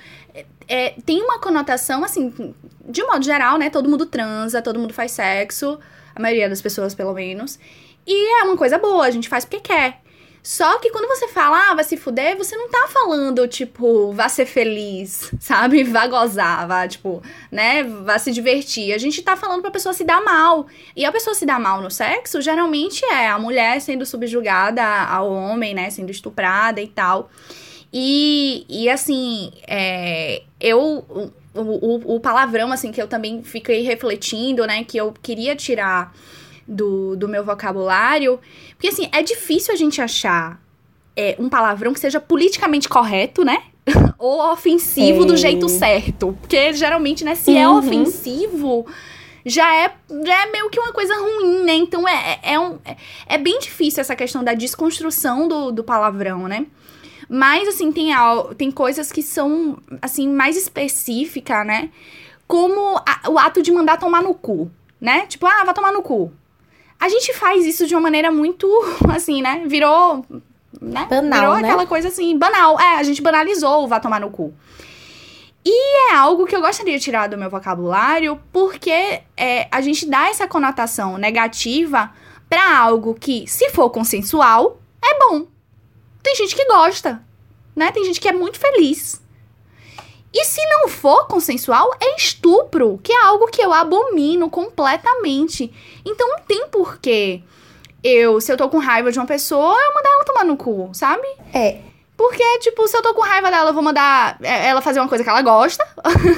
É, 0.68 0.94
tem 1.06 1.22
uma 1.22 1.40
conotação, 1.40 2.04
assim, 2.04 2.54
de 2.88 3.04
um 3.04 3.08
modo 3.08 3.26
geral, 3.26 3.58
né? 3.58 3.70
Todo 3.70 3.90
mundo 3.90 4.06
transa, 4.06 4.62
todo 4.62 4.80
mundo 4.80 4.94
faz 4.94 5.12
sexo, 5.12 5.80
a 6.16 6.22
maioria 6.22 6.48
das 6.48 6.62
pessoas, 6.62 6.94
pelo 6.94 7.14
menos. 7.14 7.60
E 8.06 8.42
é 8.42 8.44
uma 8.44 8.58
coisa 8.58 8.78
boa, 8.78 9.06
a 9.06 9.12
gente 9.12 9.28
faz 9.28 9.46
porque 9.46 9.60
quer. 9.60 10.04
Só 10.44 10.78
que 10.78 10.92
quando 10.92 11.08
você 11.08 11.30
fala, 11.30 11.70
ah, 11.70 11.74
vai 11.74 11.86
se 11.86 11.96
fuder, 11.96 12.38
você 12.38 12.58
não 12.58 12.68
tá 12.68 12.86
falando, 12.90 13.48
tipo, 13.48 14.12
vá 14.12 14.28
ser 14.28 14.46
feliz, 14.46 15.32
sabe? 15.40 15.86
Vá 15.86 16.06
gozar, 16.06 16.68
vá, 16.68 16.86
tipo, 16.86 17.24
né? 17.50 17.82
Vá 17.84 18.20
se 18.20 18.30
divertir. 18.30 18.92
A 18.94 18.98
gente 18.98 19.22
tá 19.22 19.38
falando 19.38 19.62
pra 19.62 19.72
pessoa 19.72 19.94
se 19.94 20.04
dar 20.04 20.22
mal. 20.22 20.68
E 20.98 21.06
a 21.06 21.12
pessoa 21.14 21.34
se 21.34 21.46
dar 21.46 21.62
mal 21.62 21.82
no 21.82 21.90
sexo, 21.90 22.42
geralmente 22.42 23.06
é 23.06 23.30
a 23.30 23.40
mulher 23.40 23.80
sendo 23.80 24.06
subjugada 24.06 24.84
ao 24.84 25.32
homem, 25.32 25.74
né? 25.74 25.90
Sendo 25.90 26.12
estuprada 26.12 26.82
e 26.82 26.88
tal. 26.88 27.32
E, 27.94 28.66
e 28.68 28.90
assim, 28.90 29.50
é, 29.66 30.44
eu. 30.60 31.06
O, 31.56 31.62
o, 31.62 32.16
o 32.16 32.20
palavrão, 32.20 32.72
assim, 32.72 32.92
que 32.92 33.00
eu 33.00 33.08
também 33.08 33.44
fiquei 33.44 33.84
refletindo, 33.84 34.66
né? 34.66 34.84
Que 34.84 34.98
eu 34.98 35.14
queria 35.22 35.56
tirar 35.56 36.12
do, 36.68 37.16
do 37.16 37.28
meu 37.28 37.44
vocabulário. 37.44 38.40
Porque, 38.72 38.88
assim, 38.88 39.10
é 39.12 39.22
difícil 39.22 39.74
a 39.74 39.78
gente 39.78 40.02
achar 40.02 40.60
é, 41.16 41.36
um 41.40 41.50
palavrão 41.50 41.94
que 41.94 42.00
seja 42.00 42.20
politicamente 42.20 42.90
correto, 42.90 43.44
né? 43.44 43.64
Ou 44.18 44.52
ofensivo 44.52 45.24
é. 45.24 45.26
do 45.26 45.38
jeito 45.38 45.68
certo. 45.70 46.38
Porque, 46.40 46.74
geralmente, 46.74 47.24
né, 47.24 47.36
se 47.36 47.56
é 47.56 47.68
uhum. 47.68 47.76
é 47.76 47.80
ofensivo, 47.80 48.86
já 49.46 49.76
é, 49.76 49.94
já 50.26 50.44
é 50.44 50.52
meio 50.52 50.70
que 50.70 50.80
uma 50.80 50.94
coisa 50.94 51.14
ruim, 51.16 51.64
né? 51.64 51.74
Então, 51.74 52.08
é, 52.08 52.40
é, 52.44 52.54
é, 52.54 52.60
um, 52.60 52.80
é, 52.86 52.96
é 53.28 53.38
bem 53.38 53.60
difícil 53.60 54.02
essa 54.02 54.16
questão 54.16 54.44
da 54.44 54.54
desconstrução 54.54 55.48
do, 55.48 55.72
do 55.72 55.84
palavrão, 55.84 56.48
né? 56.48 56.66
Mas, 57.30 57.68
assim, 57.68 57.92
tem, 57.92 58.12
tem 58.58 58.72
coisas 58.72 59.12
que 59.12 59.22
são, 59.22 59.78
assim, 60.02 60.30
mais 60.30 60.56
específicas, 60.58 61.66
né? 61.66 61.90
Como 62.48 62.98
a, 62.98 63.30
o 63.30 63.40
ato 63.40 63.62
de 63.62 63.72
mandar 63.72 63.98
tomar 63.98 64.22
no 64.22 64.34
cu, 64.34 64.70
né? 65.00 65.26
Tipo, 65.28 65.48
ah, 65.48 65.64
vai 65.64 65.74
tomar 65.74 65.92
no 65.92 66.02
cu. 66.02 66.32
A 67.04 67.10
gente 67.10 67.34
faz 67.34 67.66
isso 67.66 67.86
de 67.86 67.94
uma 67.94 68.00
maneira 68.00 68.32
muito, 68.32 68.66
assim, 69.14 69.42
né? 69.42 69.64
Virou. 69.66 70.26
Né? 70.82 71.06
Banal, 71.10 71.40
Virou 71.40 71.56
né? 71.56 71.68
aquela 71.68 71.86
coisa 71.86 72.08
assim, 72.08 72.38
banal. 72.38 72.80
É, 72.80 72.96
a 72.96 73.04
gente 73.04 73.22
banalizou 73.22 73.84
o 73.84 73.88
vá 73.90 74.00
tomar 74.00 74.22
no 74.22 74.30
cu. 74.30 74.54
E 75.66 76.12
é 76.12 76.16
algo 76.16 76.46
que 76.46 76.56
eu 76.56 76.62
gostaria 76.62 76.98
de 76.98 77.04
tirar 77.04 77.28
do 77.28 77.38
meu 77.38 77.50
vocabulário, 77.50 78.40
porque 78.54 79.22
é, 79.36 79.68
a 79.70 79.82
gente 79.82 80.06
dá 80.06 80.30
essa 80.30 80.48
conotação 80.48 81.18
negativa 81.18 82.10
para 82.50 82.80
algo 82.80 83.14
que, 83.16 83.46
se 83.48 83.70
for 83.72 83.90
consensual, 83.90 84.80
é 85.04 85.20
bom. 85.20 85.46
Tem 86.22 86.34
gente 86.38 86.56
que 86.56 86.66
gosta, 86.68 87.22
né? 87.76 87.92
Tem 87.92 88.06
gente 88.06 88.22
que 88.22 88.30
é 88.30 88.34
muito 88.34 88.58
feliz. 88.58 89.22
E 90.34 90.46
se 90.46 90.62
não 90.68 90.88
for 90.88 91.28
consensual, 91.28 91.92
é 92.02 92.16
estupro, 92.16 93.00
que 93.04 93.14
é 93.14 93.24
algo 93.24 93.48
que 93.48 93.62
eu 93.62 93.72
abomino 93.72 94.50
completamente. 94.50 95.72
Então 96.04 96.28
não 96.28 96.40
tem 96.40 96.68
porquê 96.68 97.44
eu, 98.04 98.42
se 98.42 98.52
eu 98.52 98.58
tô 98.58 98.68
com 98.68 98.80
raiva 98.80 99.12
de 99.12 99.18
uma 99.18 99.26
pessoa, 99.26 99.78
eu 99.80 99.94
mandar 99.94 100.10
ela 100.10 100.26
tomar 100.26 100.44
no 100.44 100.58
cu, 100.58 100.90
sabe? 100.92 101.26
É. 101.54 101.78
Porque, 102.18 102.44
tipo, 102.60 102.88
se 102.88 102.96
eu 102.96 103.02
tô 103.02 103.14
com 103.14 103.22
raiva 103.22 103.50
dela, 103.50 103.70
eu 103.72 103.74
vou 103.74 103.82
mandar 103.82 104.38
é, 104.42 104.68
ela 104.68 104.82
fazer 104.82 105.00
uma 105.00 105.08
coisa 105.08 105.24
que 105.24 105.30
ela 105.30 105.42
gosta. 105.42 105.86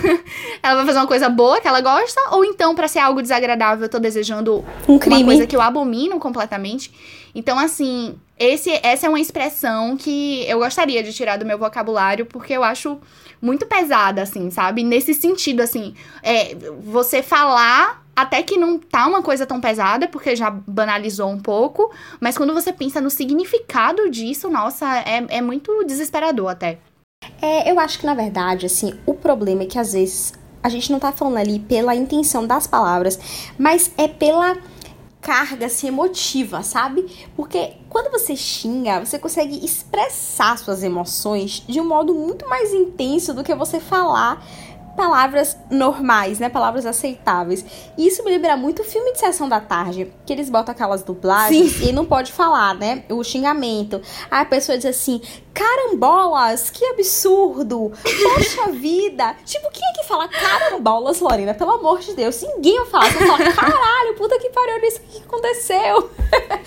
ela 0.64 0.76
vai 0.76 0.86
fazer 0.86 1.00
uma 1.00 1.08
coisa 1.08 1.28
boa 1.28 1.60
que 1.60 1.68
ela 1.68 1.82
gosta. 1.82 2.22
Ou 2.32 2.46
então, 2.46 2.74
para 2.74 2.88
ser 2.88 3.00
algo 3.00 3.22
desagradável, 3.22 3.86
eu 3.86 3.90
tô 3.90 4.00
desejando 4.00 4.64
um 4.88 4.98
crime. 4.98 5.18
uma 5.18 5.26
coisa 5.26 5.46
que 5.46 5.56
eu 5.56 5.62
abomino 5.62 6.18
completamente. 6.18 6.94
Então, 7.36 7.60
assim, 7.60 8.18
esse, 8.40 8.72
essa 8.82 9.08
é 9.08 9.10
uma 9.10 9.20
expressão 9.20 9.98
que 9.98 10.46
eu 10.48 10.60
gostaria 10.60 11.04
de 11.04 11.14
tirar 11.14 11.38
do 11.38 11.46
meu 11.46 11.60
vocabulário, 11.60 12.26
porque 12.26 12.54
eu 12.54 12.64
acho 12.64 12.98
muito 13.42 13.66
pesada, 13.66 14.22
assim, 14.22 14.50
sabe? 14.50 14.82
Nesse 14.84 15.14
sentido, 15.14 15.60
assim, 15.62 15.94
é, 16.24 16.56
você 16.82 17.22
falar 17.22 18.04
até 18.16 18.42
que 18.42 18.58
não 18.58 18.80
tá 18.80 19.06
uma 19.06 19.22
coisa 19.22 19.46
tão 19.46 19.60
pesada, 19.60 20.08
porque 20.08 20.36
já 20.36 20.50
banalizou 20.50 21.30
um 21.30 21.40
pouco, 21.40 21.92
mas 22.22 22.38
quando 22.38 22.54
você 22.54 22.72
pensa 22.72 23.02
no 23.02 23.10
significado 23.10 24.10
disso, 24.10 24.50
nossa, 24.50 24.86
é, 25.00 25.26
é 25.28 25.42
muito 25.42 25.84
desesperador 25.84 26.50
até. 26.50 26.80
É, 27.42 27.70
eu 27.70 27.78
acho 27.80 28.00
que, 28.00 28.06
na 28.06 28.14
verdade, 28.14 28.66
assim, 28.66 28.98
o 29.06 29.14
problema 29.14 29.64
é 29.64 29.66
que 29.66 29.78
às 29.78 29.92
vezes 29.92 30.34
a 30.64 30.70
gente 30.70 30.92
não 30.92 31.00
tá 31.00 31.12
falando 31.12 31.38
ali 31.38 31.60
pela 31.60 31.94
intenção 31.94 32.48
das 32.48 32.66
palavras, 32.66 33.20
mas 33.58 33.92
é 33.98 34.08
pela 34.08 34.58
carga 35.26 35.66
assim, 35.66 35.88
emotiva, 35.88 36.62
sabe? 36.62 37.04
Porque 37.36 37.74
quando 37.90 38.12
você 38.12 38.36
xinga, 38.36 39.04
você 39.04 39.18
consegue 39.18 39.66
expressar 39.66 40.56
suas 40.60 40.84
emoções 40.84 41.64
de 41.68 41.82
um 41.82 41.88
modo 41.88 42.14
muito 42.14 42.48
mais 42.48 42.72
intenso 42.72 43.34
do 43.34 43.44
que 43.44 43.56
você 43.56 43.80
falar 43.80 44.46
palavras 44.96 45.58
normais, 45.70 46.40
né? 46.40 46.50
Palavras 46.50 46.86
aceitáveis. 46.86 47.66
E 47.98 48.08
isso 48.08 48.24
me 48.24 48.32
lembra 48.32 48.58
muito 48.58 48.82
o 48.82 48.86
filme 48.86 49.12
de 49.12 49.20
sessão 49.20 49.48
da 49.48 49.60
tarde, 49.60 50.12
que 50.26 50.34
eles 50.34 50.50
botam 50.50 50.74
aquelas 50.74 51.04
dublagens 51.04 51.74
Sim. 51.74 51.90
e 51.90 51.92
não 51.92 52.06
pode 52.06 52.32
falar, 52.32 52.74
né? 52.76 53.04
O 53.10 53.24
xingamento. 53.24 54.02
Aí 54.32 54.42
a 54.42 54.46
pessoa 54.46 54.78
diz 54.78 54.86
assim: 54.86 55.22
carambolas, 55.54 56.70
que 56.70 56.86
absurdo! 56.86 57.92
Poxa 58.02 58.72
vida! 58.74 59.36
Tipo, 59.46 59.70
quem 59.72 59.88
é 59.88 59.94
que 59.94 60.08
fala 60.08 60.28
carambolas, 60.28 61.20
Lorena? 61.20 61.54
Pelo 61.54 61.72
amor 61.72 62.00
de 62.00 62.14
Deus, 62.14 62.42
ninguém 62.42 62.78
vai 62.78 62.88
falar. 62.88 63.12
Você 63.12 63.26
fala, 63.26 63.52
caralho, 63.54 64.16
puta 64.18 64.40
que 64.40 64.50
pariu, 64.50 64.84
isso 64.84 65.02
que 65.02 65.20
aconteceu. 65.20 66.10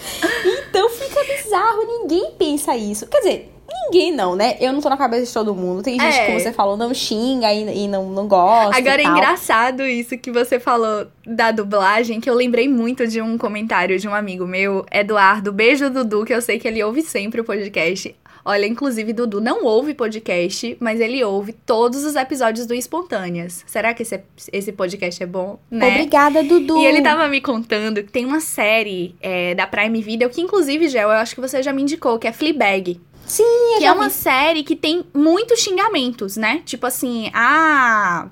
então 0.68 0.88
fica 0.90 1.24
bizarro, 1.24 1.84
ninguém 1.86 2.32
pensa 2.38 2.76
isso. 2.76 3.06
Quer 3.06 3.18
dizer, 3.18 3.57
Ninguém 3.68 4.12
não, 4.12 4.34
né? 4.34 4.56
Eu 4.60 4.72
não 4.72 4.80
tô 4.80 4.88
na 4.88 4.96
cabeça 4.96 5.26
de 5.26 5.32
todo 5.32 5.54
mundo. 5.54 5.82
Tem 5.82 6.00
gente, 6.00 6.16
é. 6.16 6.26
como 6.26 6.40
você 6.40 6.52
falou, 6.52 6.76
não 6.76 6.94
xinga 6.94 7.52
e, 7.52 7.84
e 7.84 7.88
não, 7.88 8.08
não 8.08 8.26
gosta. 8.26 8.76
Agora 8.76 9.02
é 9.02 9.04
engraçado 9.04 9.86
isso 9.86 10.16
que 10.16 10.30
você 10.30 10.58
falou 10.58 11.06
da 11.26 11.50
dublagem, 11.50 12.20
que 12.20 12.30
eu 12.30 12.34
lembrei 12.34 12.68
muito 12.68 13.06
de 13.06 13.20
um 13.20 13.36
comentário 13.36 13.98
de 13.98 14.08
um 14.08 14.14
amigo 14.14 14.46
meu, 14.46 14.86
Eduardo. 14.90 15.52
Beijo, 15.52 15.90
Dudu, 15.90 16.24
que 16.24 16.32
eu 16.32 16.40
sei 16.40 16.58
que 16.58 16.66
ele 16.66 16.82
ouve 16.82 17.02
sempre 17.02 17.40
o 17.40 17.44
podcast. 17.44 18.14
Olha, 18.48 18.64
inclusive, 18.64 19.12
Dudu 19.12 19.42
não 19.42 19.64
ouve 19.66 19.92
podcast, 19.92 20.74
mas 20.80 21.00
ele 21.00 21.22
ouve 21.22 21.52
todos 21.52 22.02
os 22.02 22.16
episódios 22.16 22.66
do 22.66 22.72
Espontâneas. 22.72 23.62
Será 23.66 23.92
que 23.92 24.02
esse, 24.02 24.22
esse 24.50 24.72
podcast 24.72 25.22
é 25.22 25.26
bom? 25.26 25.58
Né? 25.70 25.88
Obrigada, 25.88 26.42
Dudu. 26.42 26.78
E 26.78 26.86
ele 26.86 27.02
tava 27.02 27.28
me 27.28 27.42
contando 27.42 28.02
que 28.02 28.10
tem 28.10 28.24
uma 28.24 28.40
série 28.40 29.14
é, 29.20 29.54
da 29.54 29.66
Prime 29.66 30.00
Video, 30.00 30.30
que 30.30 30.40
inclusive, 30.40 30.88
Gel, 30.88 31.10
eu 31.10 31.16
acho 31.16 31.34
que 31.34 31.42
você 31.42 31.62
já 31.62 31.74
me 31.74 31.82
indicou, 31.82 32.18
que 32.18 32.26
é 32.26 32.32
Fleabag. 32.32 32.98
Sim, 33.28 33.76
Que 33.78 33.84
é 33.84 33.92
uma 33.92 34.08
vi. 34.08 34.14
série 34.14 34.62
que 34.64 34.74
tem 34.74 35.04
muitos 35.14 35.60
xingamentos, 35.60 36.36
né? 36.36 36.62
Tipo 36.64 36.86
assim, 36.86 37.30
a 37.34 38.28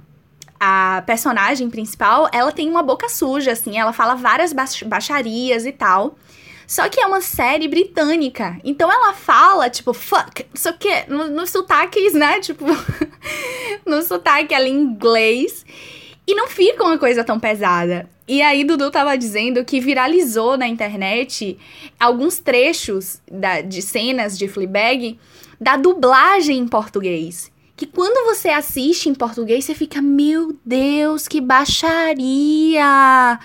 a 0.58 1.02
personagem 1.06 1.68
principal, 1.68 2.30
ela 2.32 2.50
tem 2.50 2.68
uma 2.68 2.82
boca 2.82 3.10
suja, 3.10 3.52
assim, 3.52 3.78
ela 3.78 3.92
fala 3.92 4.14
várias 4.14 4.54
baixarias 4.86 5.66
e 5.66 5.72
tal. 5.72 6.16
Só 6.66 6.88
que 6.88 6.98
é 6.98 7.06
uma 7.06 7.20
série 7.20 7.68
britânica. 7.68 8.58
Então 8.64 8.90
ela 8.90 9.12
fala, 9.12 9.70
tipo, 9.70 9.92
fuck, 9.92 10.44
não 10.48 10.56
sei 10.56 10.72
o 10.72 10.78
quê, 10.78 11.04
nos 11.08 11.30
no 11.30 11.46
sotaques, 11.46 12.12
né? 12.14 12.40
Tipo, 12.40 12.64
no 13.86 14.02
sotaque 14.02 14.52
ali 14.54 14.70
em 14.70 14.80
inglês. 14.80 15.64
E 16.26 16.34
não 16.34 16.48
fica 16.48 16.82
uma 16.82 16.98
coisa 16.98 17.22
tão 17.22 17.38
pesada. 17.38 18.08
E 18.26 18.42
aí, 18.42 18.64
Dudu 18.64 18.90
tava 18.90 19.16
dizendo 19.16 19.64
que 19.64 19.80
viralizou 19.80 20.56
na 20.56 20.66
internet 20.66 21.56
alguns 22.00 22.40
trechos 22.40 23.20
da, 23.30 23.60
de 23.60 23.80
cenas 23.80 24.36
de 24.36 24.48
Fleabag 24.48 25.16
da 25.60 25.76
dublagem 25.76 26.58
em 26.58 26.66
português. 26.66 27.52
Que 27.76 27.86
quando 27.86 28.24
você 28.24 28.48
assiste 28.48 29.08
em 29.08 29.14
português, 29.14 29.64
você 29.64 29.74
fica, 29.74 30.02
meu 30.02 30.56
Deus, 30.64 31.28
que 31.28 31.40
baixaria! 31.40 33.38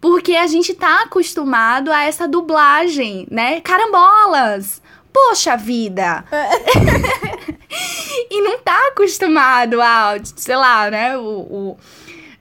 Porque 0.00 0.34
a 0.34 0.46
gente 0.46 0.72
tá 0.72 1.02
acostumado 1.02 1.92
a 1.92 2.04
essa 2.04 2.26
dublagem, 2.26 3.26
né? 3.30 3.60
Carambolas! 3.60 4.80
Poxa 5.12 5.56
vida! 5.56 6.24
e 8.30 8.40
não 8.40 8.58
tá 8.60 8.88
acostumado 8.88 9.80
a, 9.80 10.14
sei 10.36 10.56
lá, 10.56 10.90
né? 10.90 11.18
o, 11.18 11.22
o 11.22 11.76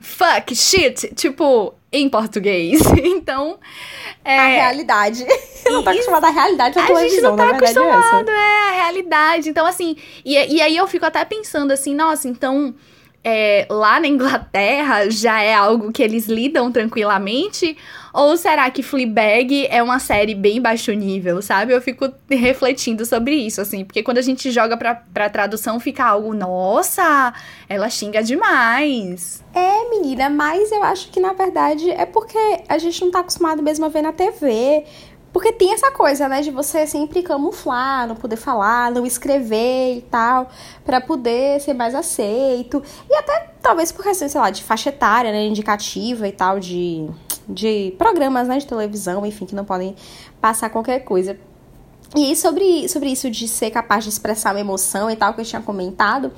fuck, 0.02 0.54
shit, 0.56 1.14
tipo, 1.16 1.74
em 1.92 2.10
português. 2.10 2.82
Então. 3.22 3.60
É... 4.26 4.38
A 4.38 4.48
realidade. 4.48 5.26
não 5.66 5.84
tá 5.84 5.92
acostumada 5.92 6.28
à 6.28 6.30
realidade 6.32 6.76
da 6.76 6.84
a 6.84 7.08
gente 7.08 7.22
não 7.22 7.36
tá 7.36 7.46
é 7.46 7.56
acostumado, 7.56 8.30
é, 8.30 8.34
é, 8.34 8.70
a 8.70 8.84
realidade. 8.84 9.50
Então, 9.50 9.66
assim, 9.66 9.96
e, 10.26 10.34
e 10.34 10.62
aí 10.62 10.76
eu 10.76 10.88
fico 10.88 11.06
até 11.06 11.24
pensando 11.24 11.72
assim, 11.72 11.96
nossa, 11.96 12.28
então 12.28 12.74
é, 13.24 13.68
lá 13.70 14.00
na 14.00 14.08
Inglaterra 14.08 15.10
já 15.10 15.42
é 15.42 15.54
algo 15.54 15.92
que 15.92 16.02
eles 16.02 16.28
lidam 16.28 16.72
tranquilamente? 16.72 17.78
Ou 18.14 18.36
será 18.36 18.70
que 18.70 18.84
Fleabag 18.84 19.68
é 19.68 19.82
uma 19.82 20.00
série 20.00 20.36
bem 20.36 20.62
baixo 20.62 20.92
nível, 20.92 21.42
sabe? 21.42 21.74
Eu 21.74 21.82
fico 21.82 22.12
refletindo 22.30 23.06
sobre 23.06 23.36
isso, 23.36 23.62
assim, 23.62 23.86
porque 23.86 24.04
quando 24.04 24.18
a 24.18 24.22
gente 24.22 24.52
joga 24.52 24.76
pra, 24.76 24.96
pra 24.96 25.30
tradução 25.30 25.80
fica 25.80 26.04
algo, 26.04 26.34
nossa, 26.34 27.34
ela 27.70 27.90
xinga 27.90 28.22
demais. 28.22 29.44
É, 29.54 29.90
menina, 29.90 30.30
mas 30.30 30.72
eu 30.72 30.84
acho 30.84 31.10
que 31.10 31.20
na 31.20 31.34
verdade 31.34 31.90
é 31.90 32.06
porque 32.06 32.38
a 32.68 32.78
gente 32.78 33.02
não 33.02 33.12
tá 33.12 33.20
acostumado 33.20 33.64
mesmo 33.64 33.86
a 33.86 33.90
ver 33.90 34.02
na 34.02 34.12
TV. 34.12 34.84
Porque 35.34 35.54
tem 35.54 35.74
essa 35.74 35.92
coisa, 35.92 36.28
né, 36.28 36.42
de 36.42 36.52
você 36.52 36.86
sempre 36.86 37.24
camuflar, 37.24 38.08
não 38.08 38.16
poder 38.16 38.36
falar, 38.36 38.92
não 38.92 39.06
escrever 39.06 39.98
e 39.98 40.02
tal, 40.02 40.50
para 40.84 41.00
poder 41.00 41.62
ser 41.62 41.74
mais 41.74 41.96
aceito. 41.96 42.84
E 43.10 43.16
até 43.16 43.50
talvez 43.62 43.92
por 43.92 44.04
questão, 44.04 44.28
sei 44.28 44.42
lá, 44.42 44.50
de 44.50 44.64
faixa 44.64 44.90
etária, 44.90 45.32
né, 45.32 45.46
indicativa 45.46 46.28
e 46.28 46.32
tal, 46.32 46.60
de, 46.60 47.08
de 47.48 47.94
programas, 47.98 48.48
né, 48.48 48.58
de 48.58 48.68
televisão, 48.68 49.26
enfim, 49.26 49.46
que 49.46 49.56
não 49.56 49.64
podem 49.64 49.96
passar 50.42 50.70
qualquer 50.70 51.00
coisa. 51.00 51.38
E 52.14 52.36
sobre, 52.36 52.90
sobre 52.90 53.10
isso 53.10 53.32
de 53.32 53.48
ser 53.48 53.72
capaz 53.72 54.04
de 54.04 54.10
expressar 54.10 54.54
uma 54.54 54.60
emoção 54.60 55.10
e 55.10 55.16
tal, 55.16 55.34
que 55.34 55.40
eu 55.40 55.46
tinha 55.46 55.62
comentado, 55.62 56.30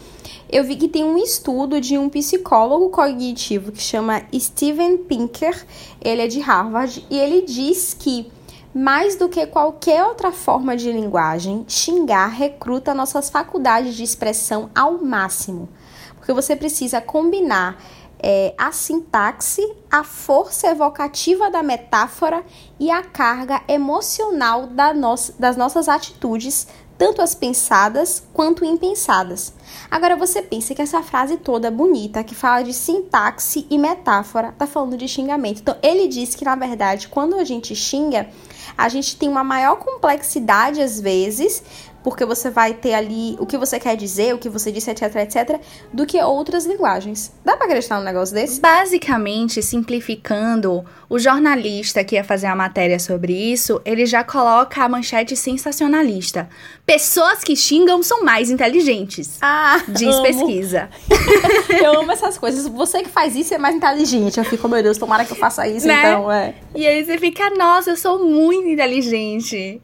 eu 0.51 0.63
vi 0.63 0.75
que 0.75 0.87
tem 0.87 1.03
um 1.03 1.17
estudo 1.17 1.81
de 1.81 1.97
um 1.97 2.09
psicólogo 2.09 2.89
cognitivo 2.89 3.71
que 3.71 3.81
chama 3.81 4.21
Steven 4.35 4.97
Pinker, 4.97 5.65
ele 5.99 6.21
é 6.21 6.27
de 6.27 6.39
Harvard, 6.41 7.03
e 7.09 7.17
ele 7.17 7.41
diz 7.41 7.95
que 7.97 8.31
mais 8.73 9.15
do 9.15 9.29
que 9.29 9.45
qualquer 9.45 10.03
outra 10.03 10.31
forma 10.31 10.75
de 10.75 10.91
linguagem, 10.91 11.63
xingar 11.67 12.27
recruta 12.27 12.93
nossas 12.93 13.29
faculdades 13.29 13.95
de 13.95 14.03
expressão 14.03 14.69
ao 14.73 15.03
máximo. 15.03 15.69
Porque 16.15 16.33
você 16.33 16.55
precisa 16.55 16.99
combinar 16.99 17.77
é, 18.25 18.55
a 18.57 18.71
sintaxe, 18.71 19.61
a 19.91 20.03
força 20.03 20.67
evocativa 20.67 21.51
da 21.51 21.61
metáfora 21.61 22.43
e 22.79 22.89
a 22.89 23.03
carga 23.03 23.61
emocional 23.67 24.67
da 24.67 24.93
no 24.93 25.13
das 25.37 25.57
nossas 25.57 25.89
atitudes, 25.89 26.67
tanto 27.03 27.21
as 27.21 27.35
pensadas 27.35 28.23
quanto 28.31 28.63
impensadas. 28.63 29.51
Agora 29.91 30.15
você 30.15 30.41
pensa 30.41 30.73
que 30.73 30.81
essa 30.81 31.03
frase 31.03 31.35
toda 31.35 31.69
bonita, 31.69 32.23
que 32.23 32.33
fala 32.33 32.63
de 32.63 32.73
sintaxe 32.73 33.67
e 33.69 33.77
metáfora, 33.77 34.53
tá 34.57 34.65
falando 34.65 34.95
de 34.95 35.05
xingamento. 35.05 35.59
Então 35.59 35.75
ele 35.83 36.07
diz 36.07 36.33
que 36.33 36.45
na 36.45 36.55
verdade, 36.55 37.09
quando 37.09 37.35
a 37.35 37.43
gente 37.43 37.75
xinga, 37.75 38.29
a 38.77 38.87
gente 38.87 39.17
tem 39.17 39.27
uma 39.27 39.43
maior 39.43 39.75
complexidade 39.75 40.81
às 40.81 40.97
vezes, 40.97 41.61
porque 42.03 42.25
você 42.25 42.49
vai 42.49 42.73
ter 42.73 42.93
ali 42.93 43.35
o 43.39 43.45
que 43.45 43.57
você 43.57 43.79
quer 43.79 43.95
dizer, 43.95 44.35
o 44.35 44.37
que 44.37 44.49
você 44.49 44.71
disse, 44.71 44.91
etc, 44.91 45.15
etc, 45.15 45.59
do 45.91 46.05
que 46.05 46.21
outras 46.21 46.65
linguagens. 46.65 47.33
Dá 47.43 47.55
pra 47.55 47.65
acreditar 47.65 47.97
num 47.97 48.03
negócio 48.03 48.35
desse? 48.35 48.59
Basicamente, 48.59 49.61
simplificando, 49.61 50.83
o 51.09 51.17
jornalista 51.17 52.03
que 52.03 52.15
ia 52.15 52.23
fazer 52.23 52.47
a 52.47 52.55
matéria 52.55 52.99
sobre 52.99 53.33
isso, 53.33 53.81
ele 53.85 54.05
já 54.05 54.23
coloca 54.23 54.83
a 54.83 54.89
manchete 54.89 55.35
sensacionalista. 55.35 56.49
Pessoas 56.85 57.43
que 57.43 57.55
xingam 57.55 58.03
são 58.03 58.23
mais 58.23 58.49
inteligentes. 58.49 59.37
Ah, 59.41 59.81
diz 59.87 60.13
amo. 60.15 60.23
pesquisa. 60.23 60.89
eu 61.81 61.99
amo 61.99 62.11
essas 62.11 62.37
coisas. 62.37 62.67
Você 62.67 63.03
que 63.03 63.09
faz 63.09 63.35
isso 63.35 63.53
é 63.53 63.57
mais 63.57 63.75
inteligente. 63.75 64.37
Eu 64.37 64.43
fico, 64.43 64.67
meu 64.67 64.83
Deus, 64.83 64.97
tomara 64.97 65.23
que 65.23 65.31
eu 65.31 65.37
faça 65.37 65.67
isso, 65.67 65.87
né? 65.87 65.99
então, 65.99 66.31
é. 66.31 66.53
E 66.75 66.85
aí 66.85 67.05
você 67.05 67.17
fica, 67.17 67.49
nossa, 67.51 67.91
eu 67.91 67.97
sou 67.97 68.25
muito 68.25 68.67
inteligente. 68.67 69.81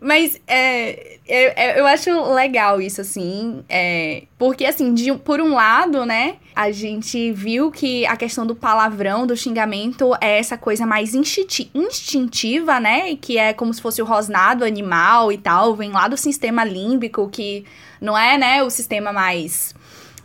Mas 0.00 0.40
é, 0.46 1.18
eu, 1.26 1.78
eu 1.78 1.86
acho 1.86 2.32
legal 2.32 2.80
isso, 2.80 3.00
assim. 3.00 3.64
É, 3.68 4.22
porque, 4.38 4.64
assim, 4.64 4.94
de, 4.94 5.12
por 5.14 5.40
um 5.40 5.54
lado, 5.54 6.06
né, 6.06 6.36
a 6.54 6.70
gente 6.70 7.32
viu 7.32 7.70
que 7.72 8.06
a 8.06 8.16
questão 8.16 8.46
do 8.46 8.54
palavrão, 8.54 9.26
do 9.26 9.36
xingamento, 9.36 10.14
é 10.20 10.38
essa 10.38 10.56
coisa 10.56 10.86
mais 10.86 11.14
instinti 11.14 11.68
instintiva, 11.74 12.78
né? 12.78 13.16
Que 13.16 13.38
é 13.38 13.52
como 13.52 13.74
se 13.74 13.82
fosse 13.82 14.00
o 14.00 14.04
rosnado 14.04 14.64
animal 14.64 15.32
e 15.32 15.38
tal. 15.38 15.74
Vem 15.74 15.90
lá 15.90 16.06
do 16.06 16.16
sistema 16.16 16.64
límbico, 16.64 17.28
que 17.28 17.64
não 18.00 18.16
é, 18.16 18.38
né, 18.38 18.62
o 18.62 18.70
sistema 18.70 19.12
mais. 19.12 19.74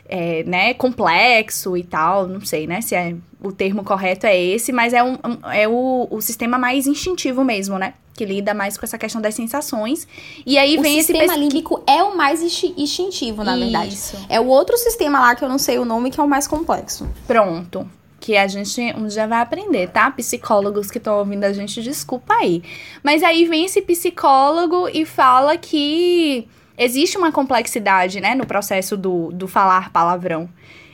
É, 0.05 0.43
né, 0.43 0.73
complexo 0.73 1.77
e 1.77 1.83
tal, 1.83 2.27
não 2.27 2.41
sei, 2.41 2.67
né, 2.67 2.81
se 2.81 2.93
é 2.93 3.15
o 3.41 3.53
termo 3.53 3.85
correto 3.85 4.27
é 4.27 4.37
esse, 4.37 4.71
mas 4.71 4.93
é, 4.93 5.01
um, 5.01 5.17
é 5.51 5.67
o, 5.67 6.07
o 6.11 6.21
sistema 6.21 6.57
mais 6.57 6.85
instintivo 6.85 7.43
mesmo, 7.43 7.79
né? 7.79 7.93
Que 8.13 8.25
lida 8.25 8.53
mais 8.53 8.77
com 8.77 8.85
essa 8.85 8.97
questão 8.97 9.21
das 9.21 9.35
sensações. 9.35 10.07
E 10.45 10.57
aí 10.57 10.77
o 10.77 10.81
vem 10.81 10.99
esse... 10.99 11.11
O 11.11 11.17
sistema 11.17 11.37
límbico 11.37 11.83
é 11.87 12.03
o 12.03 12.15
mais 12.15 12.41
instintivo, 12.41 13.43
na 13.43 13.57
Isso. 13.57 13.63
verdade. 13.63 14.27
É 14.29 14.39
o 14.39 14.45
outro 14.47 14.77
sistema 14.77 15.19
lá 15.19 15.35
que 15.35 15.43
eu 15.43 15.49
não 15.49 15.57
sei 15.57 15.79
o 15.79 15.85
nome, 15.85 16.11
que 16.11 16.19
é 16.19 16.23
o 16.23 16.27
mais 16.27 16.47
complexo. 16.47 17.09
Pronto. 17.25 17.89
Que 18.19 18.37
a 18.37 18.47
gente 18.47 18.93
já 19.09 19.27
vai 19.27 19.41
aprender, 19.41 19.89
tá? 19.89 20.09
Psicólogos 20.11 20.89
que 20.89 20.97
estão 20.97 21.17
ouvindo 21.17 21.43
a 21.43 21.51
gente, 21.51 21.81
desculpa 21.81 22.33
aí. 22.35 22.63
Mas 23.03 23.21
aí 23.23 23.45
vem 23.45 23.65
esse 23.65 23.81
psicólogo 23.81 24.87
e 24.87 25.05
fala 25.05 25.57
que 25.57 26.47
existe 26.77 27.17
uma 27.17 27.31
complexidade, 27.31 28.21
né, 28.21 28.33
no 28.33 28.45
processo 28.45 28.95
do, 28.95 29.31
do 29.31 29.47
falar 29.47 29.91
palavrão. 29.91 30.49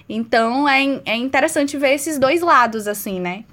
Então 0.07 0.67
é, 0.67 1.01
é 1.05 1.15
interessante 1.15 1.77
ver 1.77 1.93
esses 1.93 2.17
dois 2.17 2.41
lados, 2.41 2.87
assim, 2.87 3.19
né? 3.19 3.43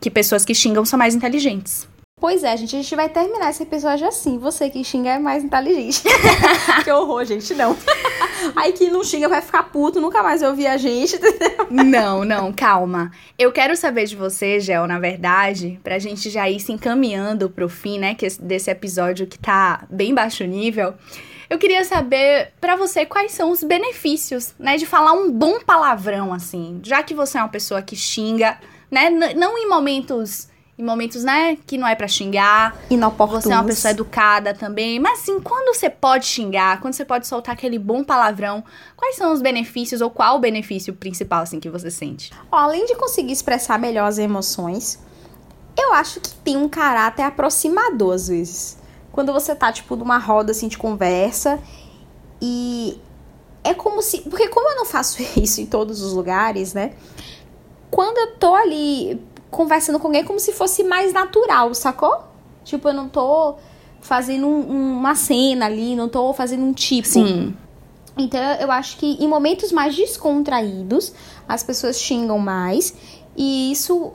Que 0.00 0.08
pessoas 0.08 0.44
que 0.44 0.54
xingam 0.54 0.84
são 0.84 0.98
mais 0.98 1.14
inteligentes. 1.14 1.88
Pois 2.22 2.44
é, 2.44 2.56
gente, 2.56 2.76
a 2.76 2.80
gente 2.80 2.94
vai 2.94 3.08
terminar 3.08 3.50
esse 3.50 3.64
episódio 3.64 4.06
assim. 4.06 4.38
Você 4.38 4.70
que 4.70 4.84
xinga 4.84 5.10
é 5.10 5.18
mais 5.18 5.42
inteligente. 5.42 6.04
que 6.84 6.90
horror, 6.92 7.24
gente, 7.24 7.52
não. 7.52 7.76
Aí 8.54 8.72
que 8.72 8.88
não 8.88 9.02
xinga 9.02 9.28
vai 9.28 9.42
ficar 9.42 9.64
puto, 9.64 10.00
nunca 10.00 10.22
mais 10.22 10.40
vai 10.40 10.50
ouvir 10.50 10.68
a 10.68 10.76
gente, 10.76 11.16
entendeu? 11.16 11.66
Não, 11.68 12.24
não, 12.24 12.52
calma. 12.52 13.10
Eu 13.36 13.50
quero 13.50 13.74
saber 13.74 14.04
de 14.04 14.14
você, 14.14 14.60
Gel, 14.60 14.86
na 14.86 15.00
verdade, 15.00 15.80
pra 15.82 15.98
gente 15.98 16.30
já 16.30 16.48
ir 16.48 16.60
se 16.60 16.70
encaminhando 16.70 17.50
pro 17.50 17.68
fim, 17.68 17.98
né, 17.98 18.14
que 18.14 18.28
desse 18.40 18.70
episódio 18.70 19.26
que 19.26 19.36
tá 19.36 19.84
bem 19.90 20.14
baixo 20.14 20.44
nível. 20.44 20.94
Eu 21.50 21.58
queria 21.58 21.82
saber 21.82 22.52
para 22.60 22.76
você 22.76 23.04
quais 23.04 23.32
são 23.32 23.50
os 23.50 23.64
benefícios, 23.64 24.54
né, 24.60 24.76
de 24.76 24.86
falar 24.86 25.12
um 25.12 25.28
bom 25.28 25.58
palavrão 25.58 26.32
assim, 26.32 26.78
já 26.84 27.02
que 27.02 27.14
você 27.14 27.36
é 27.36 27.42
uma 27.42 27.48
pessoa 27.48 27.82
que 27.82 27.96
xinga, 27.96 28.60
né, 28.88 29.10
não 29.10 29.58
em 29.58 29.68
momentos 29.68 30.51
em 30.78 30.82
momentos, 30.82 31.22
né, 31.22 31.56
que 31.66 31.76
não 31.76 31.86
é 31.86 31.94
para 31.94 32.08
xingar. 32.08 32.76
Inoportunos. 32.88 33.44
Você 33.44 33.52
é 33.52 33.56
uma 33.56 33.64
pessoa 33.64 33.90
educada 33.90 34.54
também. 34.54 34.98
Mas 34.98 35.20
assim, 35.20 35.38
quando 35.40 35.74
você 35.74 35.90
pode 35.90 36.24
xingar, 36.24 36.80
quando 36.80 36.94
você 36.94 37.04
pode 37.04 37.26
soltar 37.26 37.54
aquele 37.54 37.78
bom 37.78 38.02
palavrão, 38.02 38.64
quais 38.96 39.16
são 39.16 39.32
os 39.32 39.42
benefícios 39.42 40.00
ou 40.00 40.10
qual 40.10 40.36
o 40.36 40.40
benefício 40.40 40.94
principal, 40.94 41.42
assim, 41.42 41.60
que 41.60 41.68
você 41.68 41.90
sente? 41.90 42.32
Ó, 42.50 42.56
além 42.56 42.86
de 42.86 42.94
conseguir 42.94 43.32
expressar 43.32 43.78
melhor 43.78 44.06
as 44.06 44.18
emoções, 44.18 44.98
eu 45.76 45.92
acho 45.92 46.20
que 46.20 46.30
tem 46.36 46.56
um 46.56 46.68
caráter 46.68 47.22
aproximador, 47.22 48.14
às 48.14 48.28
vezes. 48.28 48.78
Quando 49.10 49.30
você 49.30 49.54
tá, 49.54 49.70
tipo, 49.70 49.94
numa 49.94 50.18
roda, 50.18 50.52
assim, 50.52 50.68
de 50.68 50.78
conversa 50.78 51.60
e... 52.40 52.98
É 53.64 53.74
como 53.74 54.02
se... 54.02 54.22
Porque 54.22 54.48
como 54.48 54.68
eu 54.70 54.76
não 54.76 54.86
faço 54.86 55.22
isso 55.40 55.60
em 55.60 55.66
todos 55.66 56.00
os 56.00 56.14
lugares, 56.14 56.72
né? 56.72 56.94
Quando 57.90 58.16
eu 58.16 58.36
tô 58.36 58.54
ali 58.54 59.20
conversando 59.52 60.00
com 60.00 60.08
alguém 60.08 60.24
como 60.24 60.40
se 60.40 60.50
fosse 60.50 60.82
mais 60.82 61.12
natural, 61.12 61.74
sacou? 61.74 62.24
Tipo, 62.64 62.88
eu 62.88 62.94
não 62.94 63.08
tô 63.08 63.56
fazendo 64.00 64.46
um, 64.48 64.98
uma 64.98 65.14
cena 65.14 65.66
ali, 65.66 65.94
não 65.94 66.08
tô 66.08 66.32
fazendo 66.32 66.64
um 66.64 66.72
tipo. 66.72 67.06
Sim. 67.06 67.54
Então, 68.16 68.40
eu 68.40 68.70
acho 68.70 68.96
que 68.96 69.06
em 69.22 69.28
momentos 69.28 69.70
mais 69.70 69.94
descontraídos, 69.94 71.12
as 71.46 71.62
pessoas 71.62 72.00
xingam 72.00 72.38
mais. 72.38 72.94
E 73.36 73.70
isso 73.70 74.12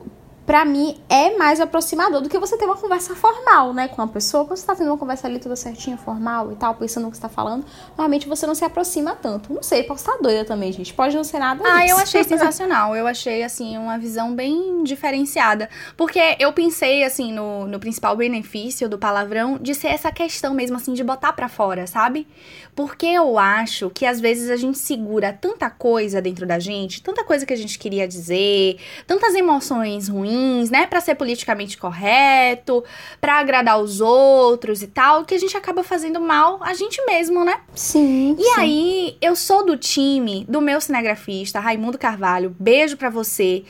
para 0.47 0.63
mim, 0.63 0.95
é 1.09 1.35
mais 1.37 1.59
aproximador 1.59 2.21
do 2.21 2.29
que 2.29 2.39
você 2.39 2.57
ter 2.57 2.63
uma 2.63 2.77
conversa 2.77 3.13
formal, 3.13 3.73
né, 3.73 3.89
com 3.89 4.01
uma 4.01 4.07
pessoa. 4.07 4.45
Quando 4.45 4.57
você 4.57 4.65
tá 4.65 4.73
tendo 4.73 4.87
uma 4.87 4.97
conversa 4.97 5.27
ali 5.27 5.39
toda 5.39 5.57
certinha, 5.57 5.97
formal 5.97 6.53
e 6.53 6.55
tal, 6.55 6.73
pensando 6.75 7.03
no 7.03 7.11
que 7.11 7.17
você 7.17 7.21
tá 7.23 7.27
falando, 7.27 7.65
normalmente 7.89 8.29
você 8.29 8.47
não 8.47 8.55
se 8.55 8.63
aproxima 8.63 9.13
tanto. 9.13 9.51
Não 9.51 9.61
sei, 9.61 9.83
posso 9.83 10.09
estar 10.09 10.17
doida 10.23 10.45
também, 10.45 10.71
gente. 10.71 10.93
Pode 10.93 11.17
não 11.17 11.23
ser 11.25 11.39
nada 11.39 11.61
Ah, 11.67 11.81
disso. 11.81 11.91
eu 11.93 11.97
achei 11.97 12.23
sensacional. 12.25 12.95
Eu 12.95 13.05
achei, 13.05 13.43
assim, 13.43 13.77
uma 13.77 13.97
visão 13.99 14.33
bem 14.33 14.83
diferenciada. 14.85 15.69
Porque 15.97 16.37
eu 16.39 16.53
pensei, 16.53 17.03
assim, 17.03 17.33
no, 17.33 17.67
no 17.67 17.77
principal 17.77 18.15
benefício 18.15 18.87
do 18.87 18.97
palavrão 18.97 19.57
de 19.61 19.75
ser 19.75 19.89
essa 19.89 20.13
questão 20.13 20.53
mesmo, 20.53 20.77
assim, 20.77 20.93
de 20.93 21.03
botar 21.03 21.33
para 21.33 21.49
fora, 21.49 21.85
sabe? 21.85 22.25
Porque 22.73 23.07
eu 23.07 23.37
acho 23.37 23.89
que 23.89 24.05
às 24.05 24.21
vezes 24.21 24.49
a 24.49 24.55
gente 24.55 24.77
segura 24.77 25.33
tanta 25.33 25.69
coisa 25.69 26.21
dentro 26.21 26.45
da 26.45 26.57
gente, 26.57 27.03
tanta 27.03 27.23
coisa 27.25 27.45
que 27.45 27.51
a 27.51 27.57
gente 27.57 27.77
queria 27.77 28.07
dizer, 28.07 28.77
tantas 29.05 29.35
emoções 29.35 30.07
ruins, 30.07 30.36
né, 30.69 30.85
para 30.85 31.01
ser 31.01 31.15
politicamente 31.15 31.77
correto, 31.77 32.83
para 33.19 33.39
agradar 33.39 33.79
os 33.79 34.01
outros 34.01 34.81
e 34.81 34.87
tal, 34.87 35.25
que 35.25 35.35
a 35.35 35.37
gente 35.37 35.55
acaba 35.55 35.83
fazendo 35.83 36.19
mal 36.19 36.59
a 36.61 36.73
gente 36.73 37.03
mesmo, 37.05 37.43
né? 37.43 37.59
Sim. 37.73 38.35
E 38.37 38.43
sim. 38.43 38.59
aí, 38.59 39.17
eu 39.21 39.35
sou 39.35 39.65
do 39.65 39.77
time 39.77 40.45
do 40.47 40.61
meu 40.61 40.79
cinegrafista, 40.81 41.59
Raimundo 41.59 41.97
Carvalho. 41.97 42.55
Beijo 42.59 42.97
para 42.97 43.09
você. 43.09 43.63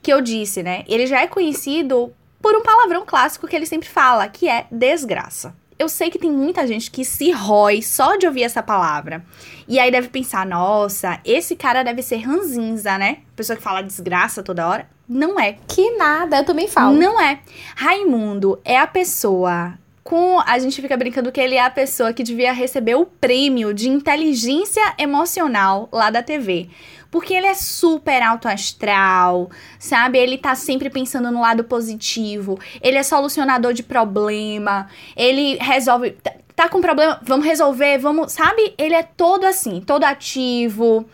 Que 0.00 0.12
eu 0.12 0.20
disse, 0.20 0.62
né? 0.62 0.84
Ele 0.86 1.06
já 1.06 1.20
é 1.20 1.26
conhecido 1.26 2.12
por 2.40 2.54
um 2.54 2.62
palavrão 2.62 3.04
clássico 3.04 3.48
que 3.48 3.56
ele 3.56 3.66
sempre 3.66 3.88
fala, 3.88 4.28
que 4.28 4.48
é 4.48 4.66
desgraça 4.70 5.54
eu 5.78 5.88
sei 5.88 6.10
que 6.10 6.18
tem 6.18 6.30
muita 6.30 6.66
gente 6.66 6.90
que 6.90 7.04
se 7.04 7.30
rói 7.30 7.82
só 7.82 8.16
de 8.16 8.26
ouvir 8.26 8.42
essa 8.42 8.62
palavra. 8.62 9.24
E 9.66 9.78
aí 9.78 9.90
deve 9.90 10.08
pensar, 10.08 10.44
nossa, 10.44 11.20
esse 11.24 11.54
cara 11.54 11.82
deve 11.82 12.02
ser 12.02 12.16
ranzinza, 12.16 12.98
né? 12.98 13.18
Pessoa 13.36 13.56
que 13.56 13.62
fala 13.62 13.82
desgraça 13.82 14.42
toda 14.42 14.66
hora. 14.66 14.88
Não 15.08 15.38
é. 15.38 15.56
Que 15.66 15.96
nada, 15.96 16.38
eu 16.38 16.44
também 16.44 16.68
falo. 16.68 16.96
Não 16.96 17.20
é. 17.20 17.40
Raimundo 17.76 18.60
é 18.64 18.78
a 18.78 18.86
pessoa 18.86 19.78
com. 20.08 20.40
A 20.40 20.58
gente 20.58 20.80
fica 20.80 20.96
brincando 20.96 21.30
que 21.30 21.40
ele 21.40 21.54
é 21.54 21.62
a 21.62 21.70
pessoa 21.70 22.12
que 22.12 22.22
devia 22.22 22.52
receber 22.52 22.94
o 22.94 23.06
prêmio 23.06 23.72
de 23.72 23.88
inteligência 23.88 24.82
emocional 24.98 25.88
lá 25.92 26.10
da 26.10 26.22
TV. 26.22 26.68
Porque 27.10 27.32
ele 27.32 27.46
é 27.46 27.54
super 27.54 28.22
alto 28.22 28.48
astral, 28.48 29.50
sabe? 29.78 30.18
Ele 30.18 30.36
tá 30.36 30.54
sempre 30.54 30.90
pensando 30.90 31.30
no 31.30 31.40
lado 31.40 31.64
positivo. 31.64 32.58
Ele 32.82 32.98
é 32.98 33.02
solucionador 33.02 33.72
de 33.72 33.82
problema. 33.82 34.88
Ele 35.16 35.56
resolve. 35.56 36.10
Tá, 36.10 36.32
tá 36.54 36.68
com 36.68 36.82
problema? 36.82 37.18
Vamos 37.22 37.46
resolver, 37.46 37.98
vamos. 37.98 38.32
Sabe? 38.32 38.74
Ele 38.76 38.94
é 38.94 39.02
todo 39.02 39.46
assim, 39.46 39.80
todo 39.80 40.04
ativo. 40.04 41.08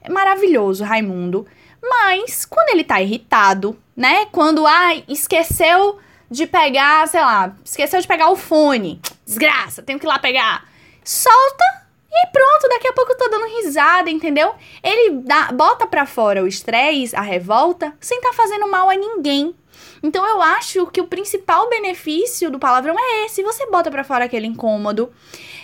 É 0.00 0.08
maravilhoso, 0.08 0.84
Raimundo. 0.84 1.46
Mas 1.82 2.44
quando 2.44 2.68
ele 2.70 2.84
tá 2.84 3.00
irritado, 3.00 3.76
né? 3.96 4.26
Quando, 4.26 4.66
ai, 4.66 5.04
ah, 5.06 5.12
esqueceu 5.12 5.98
de 6.30 6.46
pegar, 6.46 7.08
sei 7.08 7.20
lá, 7.20 7.56
esqueceu 7.64 8.00
de 8.00 8.06
pegar 8.06 8.30
o 8.30 8.36
fone. 8.36 9.00
Desgraça, 9.26 9.82
tenho 9.82 9.98
que 9.98 10.06
ir 10.06 10.08
lá 10.08 10.18
pegar. 10.18 10.64
Solta 11.02 11.79
e 12.12 12.26
pronto, 12.32 12.68
daqui 12.68 12.88
a 12.88 12.92
pouco 12.92 13.12
eu 13.12 13.16
tô 13.16 13.28
dando 13.28 13.46
risada, 13.56 14.10
entendeu? 14.10 14.52
Ele 14.82 15.20
dá, 15.22 15.52
bota 15.52 15.86
pra 15.86 16.06
fora 16.06 16.42
o 16.42 16.46
estresse, 16.46 17.14
a 17.14 17.20
revolta, 17.20 17.94
sem 18.00 18.20
tá 18.20 18.32
fazendo 18.32 18.68
mal 18.68 18.90
a 18.90 18.94
ninguém. 18.94 19.54
Então 20.02 20.26
eu 20.26 20.40
acho 20.40 20.86
que 20.86 21.00
o 21.00 21.06
principal 21.06 21.68
benefício 21.68 22.50
do 22.50 22.58
palavrão 22.58 22.94
é 22.98 23.26
esse. 23.26 23.42
Você 23.42 23.66
bota 23.66 23.90
para 23.90 24.04
fora 24.04 24.24
aquele 24.24 24.46
incômodo. 24.46 25.10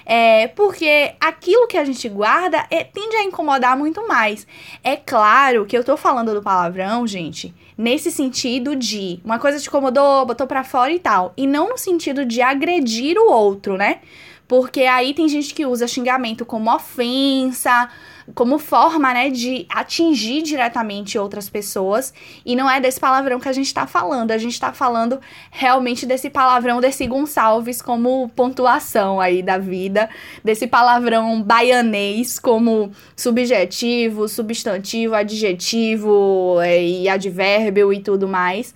É, 0.09 0.47
porque 0.49 1.17
aquilo 1.21 1.67
que 1.67 1.77
a 1.77 1.85
gente 1.85 2.09
guarda 2.09 2.65
é, 2.71 2.85
tende 2.85 3.17
a 3.17 3.25
incomodar 3.25 3.77
muito 3.77 4.07
mais. 4.07 4.47
É 4.85 4.95
claro 4.95 5.67
que 5.67 5.77
eu 5.77 5.83
tô 5.83 5.97
falando 5.97 6.33
do 6.33 6.41
palavrão, 6.41 7.05
gente, 7.09 7.53
nesse 7.77 8.13
sentido 8.13 8.77
de 8.77 9.19
uma 9.25 9.41
coisa 9.41 9.59
te 9.59 9.67
incomodou, 9.67 10.25
botou 10.25 10.47
para 10.47 10.63
fora 10.63 10.93
e 10.93 11.01
tal. 11.01 11.33
E 11.37 11.45
não 11.45 11.71
no 11.71 11.79
sentido 11.79 12.25
de 12.25 12.41
agredir 12.41 13.19
o 13.19 13.29
outro, 13.29 13.77
né? 13.77 14.01
Porque 14.49 14.83
aí 14.83 15.13
tem 15.13 15.29
gente 15.29 15.53
que 15.53 15.67
usa 15.67 15.89
xingamento 15.89 16.47
como 16.47 16.73
ofensa, 16.73 17.89
como 18.35 18.59
forma, 18.59 19.13
né, 19.13 19.29
de 19.29 19.67
atingir 19.69 20.43
diretamente 20.43 21.19
outras 21.19 21.49
pessoas. 21.49 22.15
E 22.45 22.55
não 22.55 22.71
é 22.71 22.81
desse 22.81 23.01
palavrão 23.01 23.41
que 23.41 23.49
a 23.49 23.53
gente 23.53 23.73
tá 23.75 23.87
falando. 23.89 24.31
A 24.31 24.39
gente 24.39 24.59
tá 24.59 24.73
falando 24.73 25.21
realmente 25.51 26.07
desse 26.07 26.31
palavrão 26.31 26.81
desse 26.81 27.07
Gonçalves 27.07 27.83
como 27.83 28.31
pontuação 28.37 29.21
aí 29.21 29.43
da 29.43 29.59
vida. 29.59 30.09
Desse 30.45 30.69
palavrão 30.69 31.43
baianês 31.43 32.39
como 32.39 32.93
subjetivo, 33.17 34.29
substantivo, 34.29 35.15
adjetivo 35.15 36.61
é, 36.61 36.83
e 36.85 37.09
advérbio 37.09 37.93
e 37.93 38.01
tudo 38.01 38.29
mais. 38.29 38.73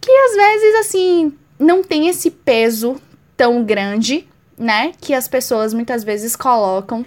Que 0.00 0.10
às 0.10 0.34
vezes, 0.34 0.74
assim, 0.80 1.32
não 1.58 1.82
tem 1.82 2.08
esse 2.08 2.30
peso 2.30 3.00
tão 3.36 3.64
grande 3.64 4.28
né, 4.62 4.92
que 5.00 5.12
as 5.12 5.28
pessoas 5.28 5.74
muitas 5.74 6.04
vezes 6.04 6.36
colocam, 6.36 7.04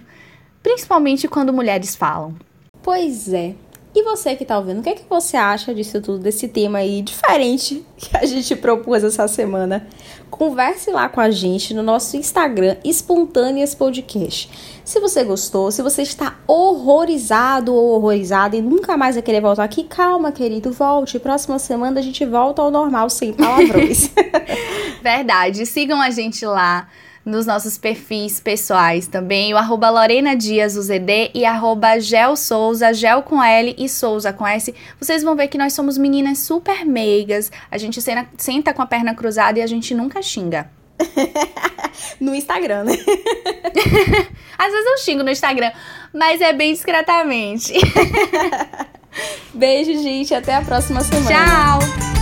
principalmente 0.62 1.28
quando 1.28 1.54
mulheres 1.54 1.96
falam. 1.96 2.36
Pois 2.84 3.34
é. 3.34 3.56
E 3.96 4.04
você 4.04 4.36
que 4.36 4.44
tá 4.44 4.58
ouvindo, 4.58 4.80
o 4.80 4.84
que 4.84 4.90
é 4.90 4.94
que 4.94 5.06
você 5.10 5.38
acha 5.38 5.74
disso 5.74 6.02
tudo, 6.02 6.20
desse 6.20 6.50
tema 6.50 6.80
aí 6.80 7.02
diferente 7.02 7.86
que 7.96 8.18
a 8.18 8.26
gente 8.26 8.54
propôs 8.54 9.06
essa 9.06 9.26
semana? 9.26 9.88
Converse 10.30 10.92
lá 10.92 11.08
com 11.08 11.22
a 11.22 11.32
gente 11.32 11.74
no 11.74 11.82
nosso 11.82 12.18
Instagram, 12.18 12.76
Espontâneas 12.84 13.74
Podcast. 13.74 14.52
Se 14.84 15.00
você 15.00 15.24
gostou, 15.24 15.72
se 15.72 15.82
você 15.82 16.02
está 16.02 16.38
horrorizado 16.46 17.74
ou 17.74 17.96
horrorizada 17.96 18.58
e 18.58 18.62
nunca 18.62 18.98
mais 18.98 19.16
vai 19.16 19.22
querer 19.22 19.40
voltar 19.40 19.64
aqui, 19.64 19.86
calma, 19.86 20.30
querido, 20.30 20.74
volte. 20.74 21.18
Próxima 21.18 21.58
semana 21.58 22.02
a 22.02 22.04
gente 22.04 22.26
volta 22.26 22.62
ao 22.62 22.70
normal, 22.70 23.10
sem 23.10 23.32
palavrões. 23.32 24.12
Verdade. 25.02 25.66
Sigam 25.66 26.02
a 26.02 26.10
gente 26.10 26.46
lá 26.46 26.90
nos 27.26 27.46
nossos 27.46 27.78
perfis 27.78 28.40
pessoais 28.40 29.08
também, 29.08 29.54
o 29.54 29.58
arroba 29.58 29.90
Lorena 29.90 30.36
Dias, 30.36 30.78
o 30.78 30.82
ZD, 30.82 31.32
e 31.34 31.44
arroba 31.44 32.00
Gel 32.00 32.36
Souza, 32.36 32.94
Gel 32.94 33.24
com 33.24 33.42
L 33.42 33.76
e 33.78 33.90
Souza 33.90 34.32
com 34.32 34.46
S. 34.46 34.74
Vocês 35.00 35.24
vão 35.24 35.36
ver 35.36 35.48
que 35.48 35.58
nós 35.58 35.74
somos 35.74 35.98
meninas 35.98 36.40
super 36.40 36.86
meigas, 36.86 37.52
a 37.72 37.78
gente 37.78 38.02
senta, 38.02 38.28
senta 38.38 38.74
com 38.74 38.82
a 38.82 38.86
perna 38.86 39.16
cruzada 39.16 39.58
e 39.58 39.62
a 39.62 39.68
gente 39.68 39.96
nunca 39.96 40.22
xinga. 40.22 40.70
no 42.22 42.34
Instagram, 42.34 42.86
né? 42.86 42.94
Às 44.58 44.72
vezes 44.72 44.86
eu 44.86 44.98
xingo 45.00 45.24
no 45.24 45.30
Instagram, 45.30 45.72
mas 46.14 46.40
é 46.42 46.54
bem 46.54 46.74
discretamente. 46.74 47.74
Beijo, 49.54 50.02
gente. 50.02 50.34
Até 50.34 50.56
a 50.56 50.62
próxima 50.62 51.02
semana. 51.02 51.28
Tchau! 51.28 52.15